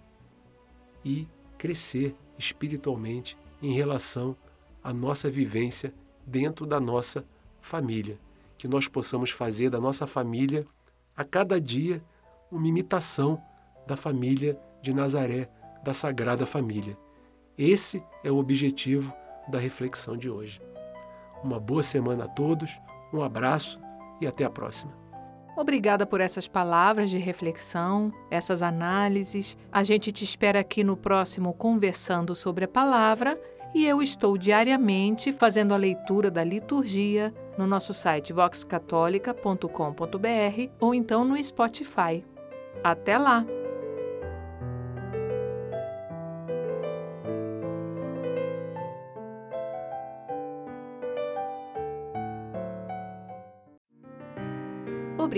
e 1.03 1.27
crescer 1.57 2.15
espiritualmente 2.37 3.35
em 3.59 3.73
relação 3.73 4.37
à 4.83 4.93
nossa 4.93 5.31
vivência 5.31 5.91
dentro 6.23 6.67
da 6.67 6.79
nossa 6.79 7.25
família 7.59 8.19
que 8.55 8.67
nós 8.67 8.87
possamos 8.87 9.31
fazer 9.31 9.71
da 9.71 9.81
nossa 9.81 10.05
família, 10.05 10.63
a 11.15 11.23
cada 11.23 11.59
dia, 11.59 12.03
uma 12.51 12.67
imitação 12.67 13.41
da 13.87 13.97
família 13.97 14.59
de 14.79 14.93
Nazaré, 14.93 15.49
da 15.83 15.93
Sagrada 15.93 16.45
Família. 16.45 16.95
Esse 17.57 18.03
é 18.23 18.31
o 18.31 18.37
objetivo 18.37 19.11
da 19.47 19.57
reflexão 19.57 20.15
de 20.15 20.29
hoje. 20.29 20.61
Uma 21.43 21.59
boa 21.59 21.81
semana 21.81 22.25
a 22.25 22.27
todos, 22.27 22.79
um 23.11 23.21
abraço 23.21 23.79
e 24.21 24.27
até 24.27 24.45
a 24.45 24.49
próxima. 24.49 24.93
Obrigada 25.57 26.05
por 26.05 26.21
essas 26.21 26.47
palavras 26.47 27.09
de 27.09 27.17
reflexão, 27.17 28.13
essas 28.29 28.61
análises. 28.61 29.57
A 29.71 29.83
gente 29.83 30.11
te 30.11 30.23
espera 30.23 30.59
aqui 30.59 30.83
no 30.83 30.95
próximo 30.95 31.51
Conversando 31.51 32.35
sobre 32.35 32.65
a 32.65 32.67
Palavra 32.67 33.41
e 33.73 33.83
eu 33.83 34.03
estou 34.03 34.37
diariamente 34.37 35.31
fazendo 35.31 35.73
a 35.73 35.77
leitura 35.77 36.29
da 36.29 36.43
liturgia 36.43 37.33
no 37.57 37.65
nosso 37.65 37.91
site 37.91 38.31
voxcatólica.com.br 38.31 40.71
ou 40.79 40.93
então 40.93 41.25
no 41.25 41.43
Spotify. 41.43 42.23
Até 42.83 43.17
lá! 43.17 43.43